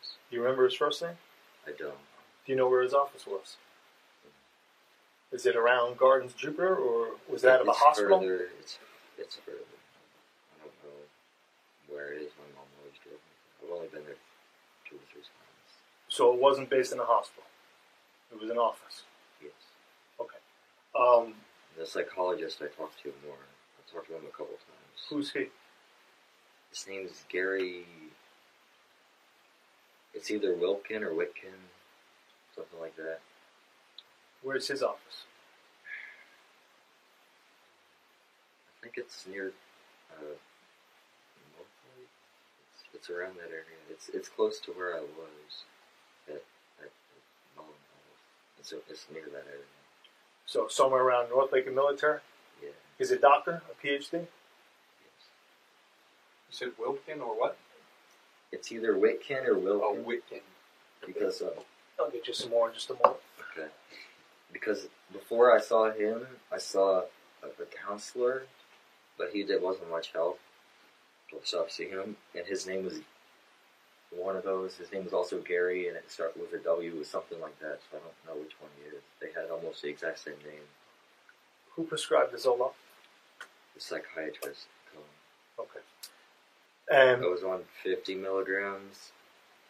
[0.00, 0.14] Yes.
[0.30, 1.16] Do you remember his first name?
[1.66, 1.94] I don't.
[2.46, 3.56] Do you know where his office was?
[5.32, 8.20] Is it around Gardens Jupiter, or was that of a hospital?
[8.20, 8.78] Further, it's
[9.18, 9.58] it's further.
[10.56, 12.32] I don't know where it is.
[12.38, 13.34] My mom always drove me.
[13.62, 14.16] I've only been there
[14.88, 15.70] two or three times.
[16.08, 17.44] So it wasn't based in a hospital.
[18.32, 19.02] It was an office.
[19.42, 19.52] Yes.
[20.20, 20.38] Okay.
[20.98, 21.34] Um,
[21.78, 23.36] The psychologist I talked to more.
[23.36, 25.00] I talked to him a couple times.
[25.10, 25.46] who's he?
[26.70, 27.84] His name is Gary.
[30.14, 31.56] It's either Wilkin or Witkin,
[32.54, 33.20] something like that.
[34.42, 35.24] Where's his office?
[38.68, 39.52] I think it's near.
[40.12, 40.22] Uh,
[41.52, 41.68] Norfolk?
[42.74, 43.64] it's, it's around that area.
[43.90, 45.64] It's it's close to where I was
[46.28, 46.40] at at,
[46.82, 46.90] at
[47.56, 48.60] Mullen Health.
[48.60, 49.64] It's it's near that area.
[50.46, 52.20] So somewhere around North Lake and Military.
[52.62, 52.70] Yeah.
[52.96, 54.12] He's a doctor, a PhD.
[54.12, 54.28] Yes.
[56.48, 57.58] You said Wilkin or what?
[58.50, 60.40] It's either Witkin or Oh, Wilkin Witkin.
[61.06, 61.50] because uh,
[62.00, 63.18] I'll get you some more in just a moment.
[63.52, 63.68] okay.
[64.52, 67.02] Because before I saw him, I saw
[67.42, 68.44] a, a counselor,
[69.16, 70.38] but he did wasn't much help.
[71.44, 73.00] So I seeing him, and his name was
[74.10, 74.76] one of those.
[74.76, 77.80] His name was also Gary, and it started with a W or something like that.
[77.90, 79.02] So I don't know which one he is.
[79.20, 80.64] They had almost the exact same name.
[81.74, 82.80] Who prescribed the Zoloft?
[83.74, 84.66] The psychiatrist.
[85.58, 85.80] Okay.
[86.90, 89.12] And I was on 50 milligrams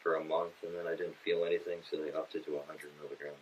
[0.02, 2.90] for a month, and then I didn't feel anything, so they upped it to 100
[3.02, 3.36] milligrams.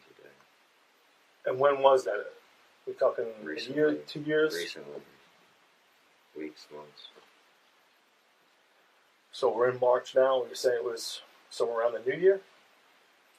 [1.47, 2.26] And when was that?
[2.86, 4.55] We're talking a year, two years?
[4.55, 5.01] Recently,
[6.36, 7.09] weeks, months.
[9.32, 10.40] So we're in March now.
[10.40, 12.40] Would you say it was somewhere around the New Year?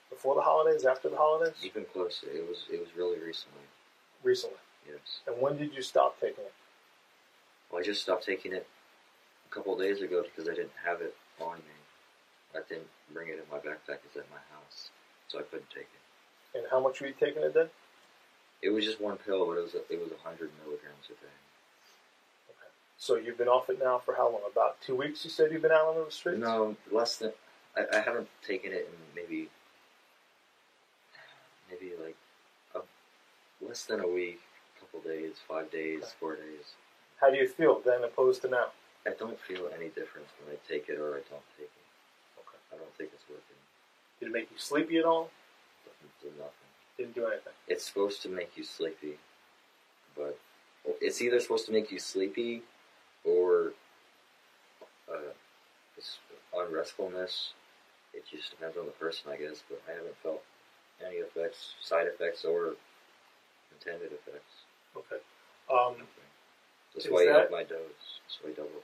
[0.10, 0.86] Before the holidays?
[0.86, 1.56] After the holidays?
[1.64, 2.28] Even closer.
[2.28, 2.66] It was.
[2.72, 3.64] It was really recently.
[4.24, 4.58] Recently.
[4.88, 5.20] Yes.
[5.28, 6.54] And when did you stop taking it?
[7.72, 8.68] Well, I just stopped taking it
[9.50, 11.78] a couple of days ago because I didn't have it on me.
[12.56, 14.00] I didn't bring it in my backpack.
[14.06, 14.90] It's at my house,
[15.28, 16.58] so I couldn't take it.
[16.58, 17.68] And how much were you taking a day?
[18.62, 21.38] It was just one pill, but it was a, it was hundred milligrams a day.
[22.50, 22.72] Okay.
[22.98, 24.42] So you've been off it now for how long?
[24.52, 25.24] About two weeks.
[25.24, 26.40] You said you've been out on the streets.
[26.40, 27.32] No, less than.
[27.76, 29.50] I, I haven't taken it in maybe,
[31.70, 32.16] maybe like,
[32.76, 32.80] a,
[33.64, 34.40] less than a week,
[34.76, 36.74] a couple days, five days, four days.
[37.22, 38.68] How do you feel then, opposed to now?
[39.06, 41.86] I don't feel any difference when I take it or I don't take it.
[42.40, 42.58] Okay.
[42.74, 43.62] I don't think it's working.
[44.20, 45.30] Did it make you sleepy at all?
[46.22, 46.67] Doesn't nothing.
[46.98, 47.54] Didn't do anything.
[47.68, 49.18] It's supposed to make you sleepy,
[50.16, 50.38] but
[51.02, 52.64] it's either supposed to make you sleepy
[53.24, 53.74] or
[55.12, 55.34] uh,
[55.98, 56.18] it's
[56.56, 57.50] unrestfulness.
[58.14, 59.64] It just depends on the person, I guess.
[59.70, 60.42] But I haven't felt
[61.06, 62.74] any effects, side effects, or
[63.72, 64.66] intended effects.
[64.96, 65.22] Okay.
[65.72, 65.96] Um,
[66.96, 68.20] That's why that- up my dose.
[68.26, 68.82] That's why double.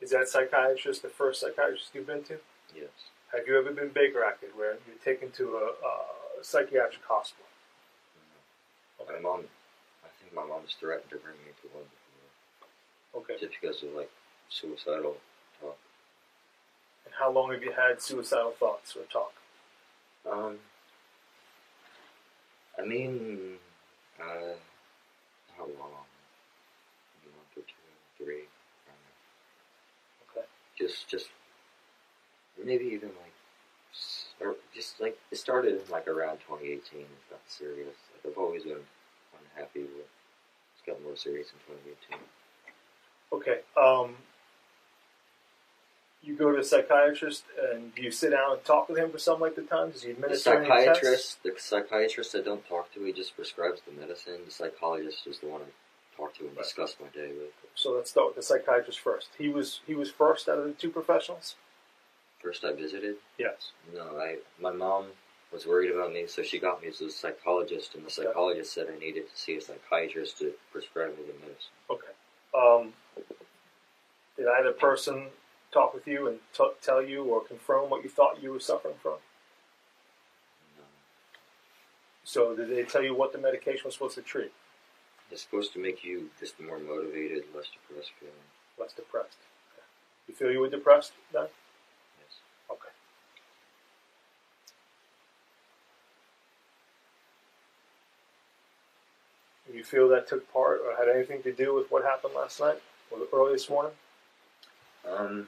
[0.00, 2.38] is that psychiatrist the first psychiatrist you've been to?
[2.74, 2.90] Yes.
[3.32, 6.04] Have you ever been Baker acted, where you're taken to a, a
[6.44, 7.46] psychiatric hospital?
[9.08, 9.44] My mom,
[10.04, 13.38] I think my mom's threatened to bring me to one before, Okay.
[13.40, 14.10] just because of like
[14.48, 15.16] suicidal
[15.60, 15.78] talk.
[17.06, 19.32] And how long have you had suicidal thoughts or talk?
[20.30, 20.58] Um,
[22.78, 23.58] I mean,
[24.20, 24.54] uh,
[25.56, 26.04] how long?
[27.24, 27.88] A month or two,
[28.18, 28.44] three.
[28.86, 29.02] I don't
[30.36, 30.40] know.
[30.40, 30.46] Okay.
[30.78, 31.28] Just, just
[32.62, 33.29] maybe even like,
[34.40, 37.00] or just like it started in like around 2018.
[37.00, 37.94] It got serious.
[38.24, 38.78] Like I've always been
[39.54, 40.08] unhappy with.
[40.74, 41.74] It's got more serious in
[42.10, 42.18] 2018.
[43.32, 43.60] Okay.
[43.76, 44.16] Um,
[46.22, 49.40] you go to a psychiatrist and you sit down and talk with him for some
[49.40, 49.90] length of time?
[49.90, 53.80] Does he The administer any psychiatrist, the psychiatrist I don't talk to, he just prescribes
[53.86, 54.40] the medicine.
[54.44, 56.62] The psychologist is the one I talk to and Right.
[56.64, 57.52] discuss my day with.
[57.74, 59.28] So let's start with the psychiatrist first.
[59.38, 61.56] He was he was first out of the two professionals.
[62.42, 63.72] First I visited, Yes.
[63.94, 65.06] no, I my mom
[65.52, 68.88] was worried about me, so she got me to a psychologist, and the psychologist said
[68.94, 71.72] I needed to see a psychiatrist to prescribe me the medicine.
[71.90, 72.12] Okay.
[72.54, 72.94] Um,
[74.36, 75.26] did either person
[75.72, 78.94] talk with you and t- tell you or confirm what you thought you were suffering
[79.02, 79.18] from?
[80.78, 80.84] No.
[82.24, 84.52] So did they tell you what the medication was supposed to treat?
[85.30, 88.34] It's supposed to make you just more motivated, less depressed feeling.
[88.78, 89.36] Less depressed.
[89.74, 89.84] Okay.
[90.28, 91.46] You feel you were depressed then?
[92.18, 92.38] Yes.
[92.70, 92.88] Okay.
[99.70, 102.58] Do you feel that took part or had anything to do with what happened last
[102.58, 103.92] night or early this morning?
[105.08, 105.46] Um,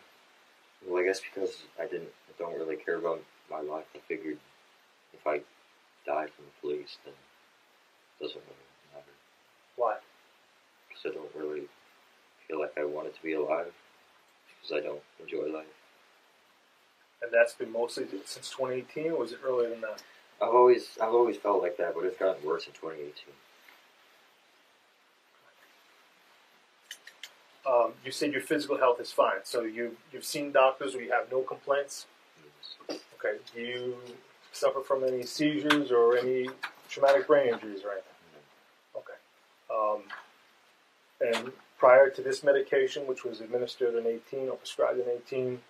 [0.86, 3.20] well, I guess because I didn't, I don't really care about
[3.50, 3.84] my life.
[3.94, 4.38] I figured
[5.12, 5.40] if I
[6.06, 9.12] die from the police, then it doesn't really matter.
[9.74, 9.96] Why?
[10.88, 11.66] Because I don't really
[12.46, 13.72] feel like I wanted to be alive.
[14.46, 15.66] Because I don't enjoy life.
[17.22, 20.02] And that's been mostly since 2018, or was it earlier than that?
[20.40, 23.12] I've always, I've always felt like that, but it's gotten worse in 2018.
[27.68, 31.12] Um, you said your physical health is fine, so you you've seen doctors, or you
[31.12, 32.06] have no complaints.
[32.90, 33.38] Okay.
[33.54, 33.96] Do you
[34.52, 36.48] suffer from any seizures or any
[36.88, 38.12] traumatic brain injuries or anything?
[38.96, 39.18] Okay.
[39.72, 40.02] Um,
[41.20, 45.60] and prior to this medication, which was administered in 18 or prescribed in 18,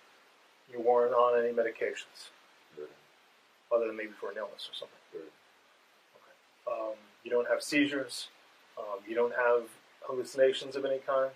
[0.71, 2.29] you weren't on any medications
[3.73, 5.29] other than maybe for an illness or something.
[6.65, 8.27] but Um, you don't have seizures.
[8.77, 9.63] Um, you don't have
[10.01, 11.31] hallucinations of any kind.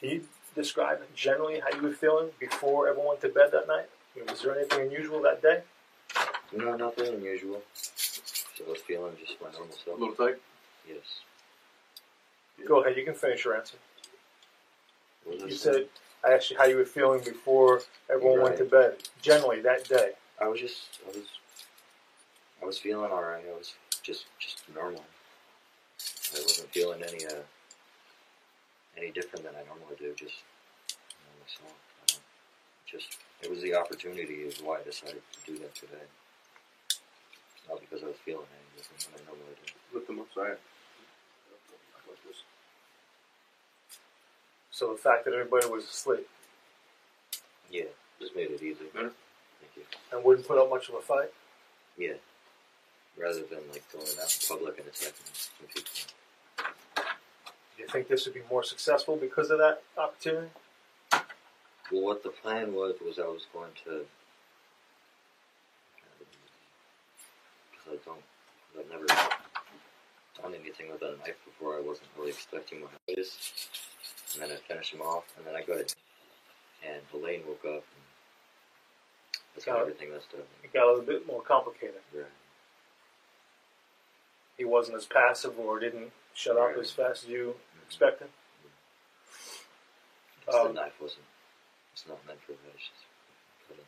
[0.00, 0.24] Can you
[0.54, 3.86] describe generally how you were feeling before everyone went to bed that night?
[4.14, 5.62] I mean, was there anything unusual that day?
[6.52, 7.62] no, nothing unusual.
[7.74, 9.98] So I was feeling just my normal self.
[9.98, 10.38] A little tight.
[10.88, 11.20] Yes.
[12.66, 12.96] Go ahead.
[12.96, 13.76] You can finish your answer.
[15.24, 15.86] What You said
[16.24, 17.82] I asked you how you were feeling before
[18.12, 18.96] everyone went to bed.
[19.22, 20.12] Generally that day.
[20.40, 21.26] I was just, I was,
[22.62, 23.44] I was feeling alright.
[23.48, 25.04] I was just, just normal.
[26.34, 27.40] I wasn't feeling any, uh,
[29.00, 30.12] any different than I normally do.
[30.12, 30.44] Just
[30.92, 31.72] you know, myself.
[31.72, 32.26] I don't,
[32.84, 36.04] just, it was the opportunity is why I decided to do that today.
[37.68, 39.72] Not because I was feeling any different than I normally do.
[39.96, 40.56] Lift them up, sorry.
[44.70, 46.26] So the fact that everybody was asleep
[47.70, 48.86] Yeah, just made it easy.
[48.94, 49.12] Better?
[49.60, 49.82] Thank you.
[50.12, 51.28] and wouldn't put up much of a fight.
[51.98, 52.14] Yeah.
[53.18, 56.19] Rather than like going out in public and attacking some people.
[57.80, 60.48] Do you think this would be more successful because of that opportunity?
[61.90, 64.04] Well, what the plan was was I was going to.
[67.72, 68.20] Because I don't,
[68.78, 71.78] I've never done anything with a knife before.
[71.78, 73.38] I wasn't really expecting what it is,
[74.34, 75.94] and then I finished him off, and then I got it,
[76.86, 78.02] and Elaine woke up, and
[79.54, 79.82] that's when Got it.
[79.84, 80.46] everything messed up.
[80.62, 81.94] It got a little bit more complicated.
[82.14, 82.26] Right.
[84.58, 87.54] He wasn't as passive or didn't shut up as fast as you
[87.86, 88.28] expected.
[90.40, 91.24] Because Um, the knife wasn't.
[91.92, 92.74] It's not meant for that.
[92.74, 93.04] It's just
[93.68, 93.84] cutting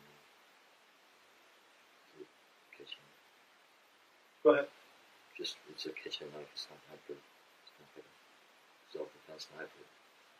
[2.19, 2.25] the
[2.77, 3.01] kitchen.
[4.43, 4.67] Go ahead.
[5.37, 6.49] Just it's a kitchen knife.
[6.53, 7.13] It's not meant for.
[7.13, 9.85] It's not like a self-defense knife or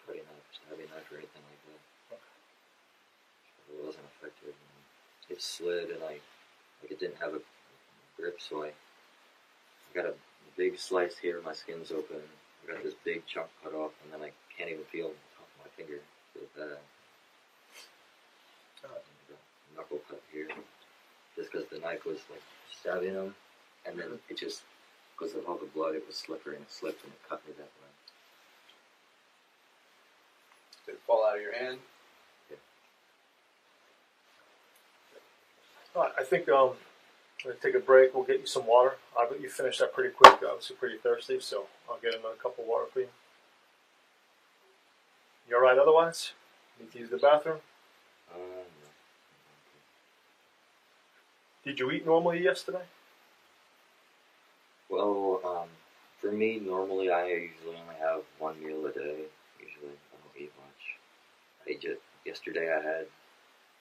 [0.06, 2.20] cutting knife, stabbing knife, or anything like that.
[3.74, 4.54] It wasn't effective.
[5.30, 6.20] It slid, and I
[6.84, 7.42] like it didn't have a
[8.18, 10.14] grip, so I, I got a
[10.58, 11.42] big slice here.
[11.44, 12.18] My skin's open.
[12.64, 15.48] I got this big chunk cut off, and then I can't even feel the top
[15.48, 16.00] of my finger.
[16.34, 16.78] Feel bad.
[18.86, 19.00] Uh,
[19.76, 20.48] Knuckle cut here,
[21.36, 22.42] just because the knife was like
[22.72, 23.34] stabbing him,
[23.86, 24.64] and then it just
[25.18, 27.54] because of all the blood, it was slippery and it slipped and it cut me
[27.58, 27.90] that way.
[30.86, 31.80] Did it fall out of your hand?
[35.96, 36.76] All right, I think um, I'm
[37.44, 38.14] going to take a break.
[38.14, 38.96] We'll get you some water.
[39.20, 40.40] I bet you finished that pretty quick.
[40.44, 43.10] Obviously, pretty thirsty, so I'll get another cup of water for you.
[45.50, 46.32] You all right otherwise?
[46.80, 47.60] Need to use the bathroom?
[51.64, 52.84] Did you eat normally yesterday?
[54.90, 55.70] well, um,
[56.20, 59.24] for me, normally I usually only have one meal a day.
[59.60, 60.98] Usually, I don't eat much.
[61.68, 63.06] I just yesterday I had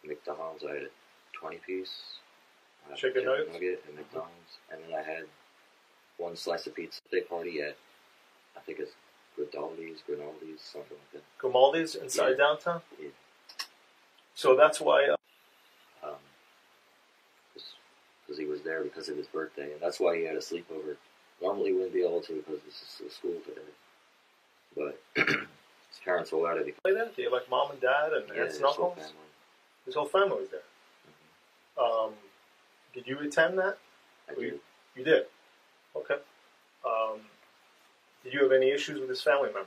[0.06, 0.64] McDonald's.
[0.64, 0.88] I had a
[1.38, 1.90] twenty piece
[2.90, 3.52] I Chicken nuggets?
[3.52, 5.24] nugget at McDonald's, and then I had
[6.18, 7.00] one slice of pizza.
[7.10, 7.76] They party at
[8.56, 8.92] I think it's
[9.38, 11.38] Grinaldi's, Grinaldi's, something like that.
[11.38, 12.36] Grimaldi's inside Yeah.
[12.36, 12.82] downtown.
[13.00, 13.08] Yeah.
[14.34, 15.06] So that's why.
[15.08, 15.16] Uh,
[16.06, 16.16] Um,
[17.54, 20.96] because he was there because of his birthday, and that's why he had a sleepover.
[21.40, 23.60] Normally he wouldn't be able to because this is a school today.
[24.76, 26.74] But his parents allowed it.
[26.82, 27.14] play that?
[27.16, 29.06] Do you like mom and dad and Yeah, aunts his and whole uncles?
[29.06, 29.28] family.
[29.86, 31.84] His whole family was there.
[31.84, 32.12] Um,
[32.94, 33.78] did you attend that?
[34.30, 34.42] I do.
[34.42, 34.60] you,
[34.96, 35.24] you did.
[35.96, 36.14] Okay.
[36.86, 37.20] Um,
[38.24, 39.66] did you have any issues with his family members?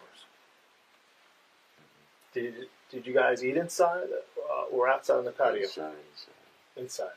[2.33, 4.07] Did Did you guys eat inside
[4.49, 5.63] uh, or outside on the patio?
[5.63, 6.77] Inside, inside.
[6.77, 7.15] Inside.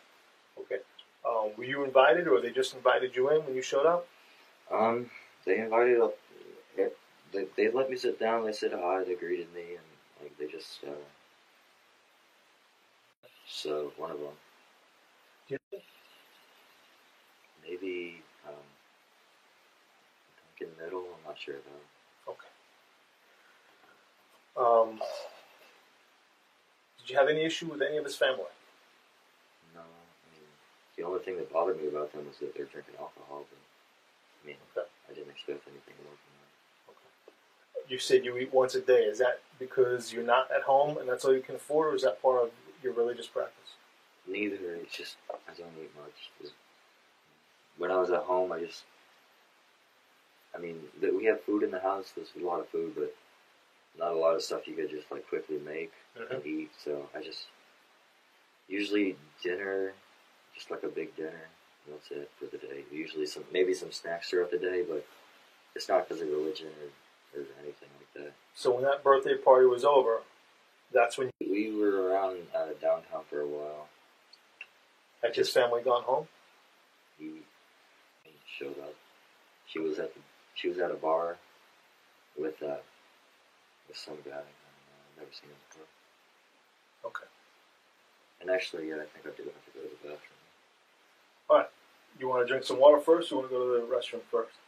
[0.61, 0.79] Okay.
[1.29, 4.07] Um, were you invited, or they just invited you in when you showed up?
[4.71, 5.11] Um,
[5.45, 6.15] they invited up.
[6.77, 6.89] They,
[7.33, 8.45] they, they let me sit down.
[8.47, 9.05] They said hi.
[9.05, 9.87] They greeted me, and
[10.23, 10.79] like they just.
[10.87, 10.91] Uh,
[13.51, 14.29] so one of them,
[15.49, 15.59] You-
[17.67, 18.55] maybe um,
[20.69, 21.01] Duncan Middle.
[21.01, 22.33] I'm not sure though.
[22.33, 22.49] Okay.
[24.57, 25.01] Um,
[26.99, 28.53] did you have any issue with any of his family?
[29.75, 30.47] No, I mean
[30.97, 33.47] the only thing that bothered me about them was that they're drinking alcohol.
[33.49, 33.59] But
[34.43, 34.89] I mean, Okay.
[35.11, 37.91] I didn't expect anything more from that.
[37.91, 39.05] You said you eat once a day.
[39.05, 42.03] Is that because you're not at home and that's all you can afford, or is
[42.03, 42.51] that part of
[42.83, 43.55] your religious practice?
[44.27, 44.57] Neither.
[44.83, 46.53] It's just I don't eat much.
[47.79, 48.83] When I was at home, I just.
[50.55, 52.13] I mean, that we have food in the house.
[52.15, 53.15] There's a lot of food, but
[53.99, 55.93] not a lot of stuff you could just like quickly make
[56.31, 56.71] and eat.
[56.83, 57.47] So I just
[58.69, 59.93] usually dinner,
[60.55, 61.49] just like a big dinner.
[61.91, 62.85] That's it for the day.
[62.93, 65.07] Usually some maybe some snacks throughout the day, but
[65.75, 68.33] it's not because of religion or, or anything like that.
[68.55, 70.21] So when that birthday party was over,
[70.93, 73.89] that's when We were around uh, downtown for a while.
[75.23, 76.29] had his family gone home.
[77.19, 77.27] he,
[78.25, 78.95] he showed up.
[79.67, 80.21] She was at the,
[80.59, 81.37] she was at a bar
[82.37, 82.83] with uh
[83.87, 84.43] with some guy.
[84.43, 85.87] I don't know, I've never seen him before.
[87.07, 87.29] Okay.
[88.41, 90.39] And actually, yeah, I think I do have to go to the bathroom.
[91.49, 91.71] All right.
[92.19, 94.23] You want to drink some water first, or you want to go to the restroom
[94.31, 94.59] first?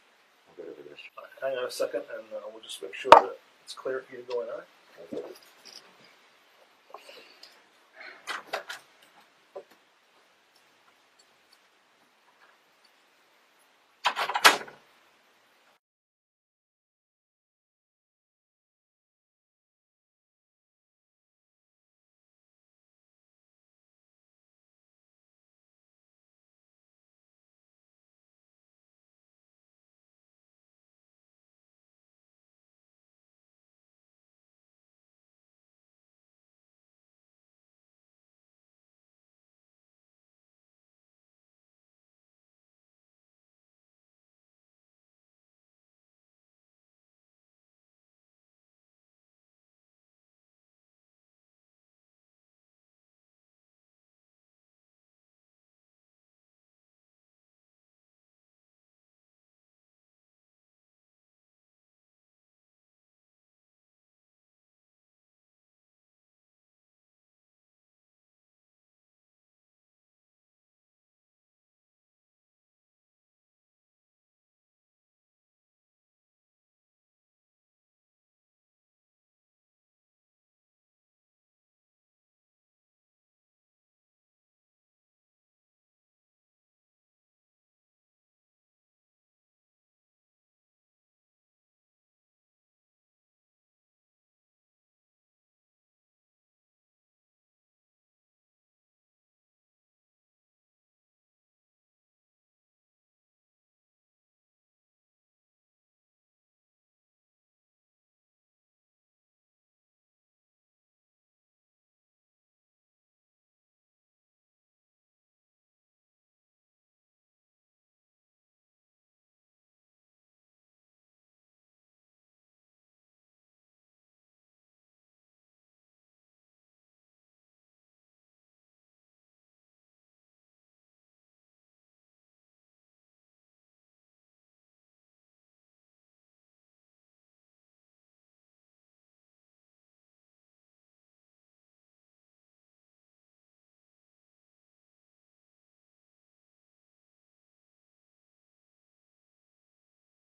[0.47, 1.19] I'll go to the restroom.
[1.19, 4.15] Right, hang on a second, and uh, we'll just make sure that it's clear for
[4.15, 4.47] you to go in.
[4.47, 4.63] All
[5.11, 5.35] right.